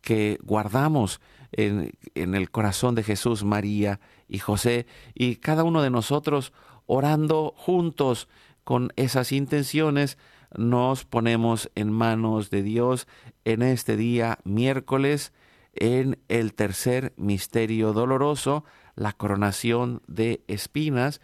que 0.00 0.38
guardamos 0.42 1.20
en, 1.52 1.92
el 2.14 2.50
corazón 2.50 2.94
de 2.94 3.02
Jesús, 3.02 3.44
María 3.44 4.00
y 4.28 4.38
José, 4.38 4.86
y 5.14 5.36
cada 5.36 5.64
uno 5.64 5.82
de 5.82 5.90
nosotros 5.90 6.52
orando 6.86 7.54
juntos 7.56 8.28
con 8.64 8.92
esas 8.96 9.32
intenciones, 9.32 10.18
nos 10.56 11.04
ponemos 11.04 11.70
en 11.74 11.92
manos 11.92 12.50
de 12.50 12.62
Dios 12.62 13.06
en 13.44 13.62
este 13.62 13.96
día 13.96 14.38
miércoles, 14.44 15.32
en 15.74 16.18
el 16.28 16.54
tercer 16.54 17.12
misterio 17.16 17.92
doloroso, 17.92 18.64
la 18.94 19.12
coronación 19.12 20.02
de 20.06 20.42
espinas, 20.48 21.20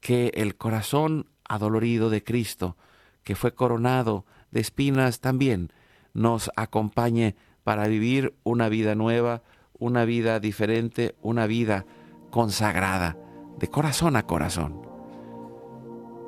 que 0.00 0.30
el 0.34 0.56
corazón 0.56 1.26
adolorido 1.48 2.10
de 2.10 2.22
Cristo, 2.22 2.76
que 3.24 3.34
fue 3.34 3.54
coronado 3.54 4.24
de 4.50 4.60
espinas, 4.60 5.20
también 5.20 5.72
nos 6.12 6.50
acompañe 6.56 7.34
para 7.66 7.88
vivir 7.88 8.32
una 8.44 8.68
vida 8.68 8.94
nueva, 8.94 9.42
una 9.76 10.04
vida 10.04 10.38
diferente, 10.38 11.16
una 11.20 11.48
vida 11.48 11.84
consagrada, 12.30 13.18
de 13.58 13.66
corazón 13.66 14.14
a 14.14 14.24
corazón. 14.24 14.82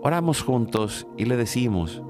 Oramos 0.02 0.42
juntos 0.42 1.06
y 1.16 1.26
le 1.26 1.36
decimos, 1.36 2.02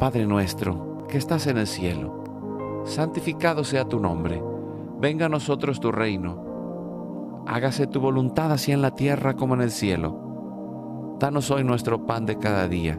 Padre 0.00 0.26
nuestro, 0.26 1.06
que 1.08 1.18
estás 1.18 1.46
en 1.46 1.58
el 1.58 1.68
cielo, 1.68 2.82
santificado 2.84 3.62
sea 3.62 3.84
tu 3.84 4.00
nombre, 4.00 4.42
venga 4.98 5.26
a 5.26 5.28
nosotros 5.28 5.78
tu 5.78 5.92
reino, 5.92 7.44
hágase 7.46 7.86
tu 7.86 8.00
voluntad 8.00 8.50
así 8.50 8.72
en 8.72 8.82
la 8.82 8.96
tierra 8.96 9.36
como 9.36 9.54
en 9.54 9.60
el 9.60 9.70
cielo. 9.70 11.14
Danos 11.20 11.48
hoy 11.52 11.62
nuestro 11.62 12.06
pan 12.06 12.26
de 12.26 12.38
cada 12.38 12.66
día. 12.66 12.98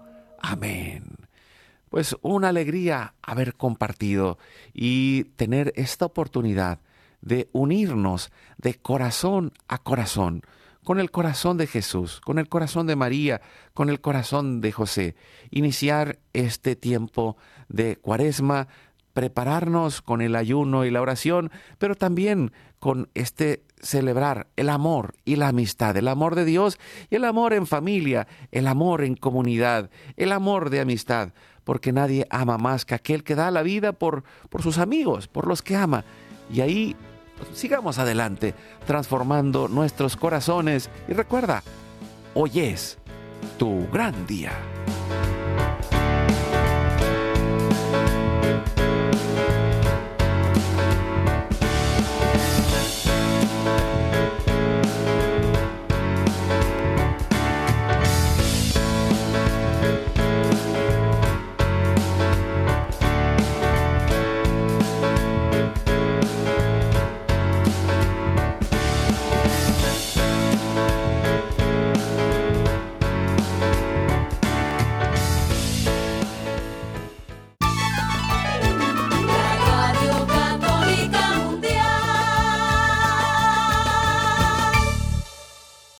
Amén. 0.41 1.03
Pues 1.89 2.15
una 2.21 2.49
alegría 2.49 3.13
haber 3.21 3.55
compartido 3.55 4.37
y 4.73 5.25
tener 5.35 5.73
esta 5.75 6.05
oportunidad 6.05 6.79
de 7.21 7.49
unirnos 7.51 8.31
de 8.57 8.75
corazón 8.75 9.53
a 9.67 9.77
corazón, 9.77 10.41
con 10.83 10.99
el 10.99 11.11
corazón 11.11 11.57
de 11.57 11.67
Jesús, 11.67 12.19
con 12.21 12.39
el 12.39 12.49
corazón 12.49 12.87
de 12.87 12.95
María, 12.95 13.41
con 13.73 13.89
el 13.89 14.01
corazón 14.01 14.61
de 14.61 14.71
José. 14.71 15.15
Iniciar 15.51 16.17
este 16.33 16.75
tiempo 16.75 17.37
de 17.69 17.97
cuaresma, 17.97 18.67
prepararnos 19.13 20.01
con 20.01 20.21
el 20.21 20.35
ayuno 20.35 20.85
y 20.85 20.91
la 20.91 21.01
oración, 21.01 21.51
pero 21.77 21.95
también 21.95 22.51
con 22.79 23.09
este 23.13 23.63
celebrar 23.81 24.47
el 24.55 24.69
amor 24.69 25.15
y 25.25 25.35
la 25.35 25.49
amistad, 25.49 25.95
el 25.97 26.07
amor 26.07 26.35
de 26.35 26.45
Dios 26.45 26.79
y 27.09 27.15
el 27.15 27.25
amor 27.25 27.53
en 27.53 27.67
familia, 27.67 28.27
el 28.51 28.67
amor 28.67 29.03
en 29.03 29.15
comunidad, 29.15 29.89
el 30.17 30.31
amor 30.31 30.69
de 30.69 30.81
amistad, 30.81 31.33
porque 31.63 31.91
nadie 31.91 32.27
ama 32.29 32.57
más 32.57 32.85
que 32.85 32.95
aquel 32.95 33.23
que 33.23 33.35
da 33.35 33.51
la 33.51 33.63
vida 33.63 33.93
por, 33.93 34.23
por 34.49 34.61
sus 34.61 34.77
amigos, 34.77 35.27
por 35.27 35.47
los 35.47 35.61
que 35.61 35.75
ama. 35.75 36.03
Y 36.51 36.61
ahí 36.61 36.95
pues, 37.37 37.57
sigamos 37.57 37.97
adelante, 37.97 38.53
transformando 38.85 39.67
nuestros 39.67 40.17
corazones. 40.17 40.89
Y 41.07 41.13
recuerda, 41.13 41.63
hoy 42.33 42.59
es 42.59 42.97
tu 43.57 43.87
gran 43.91 44.25
día. 44.27 44.51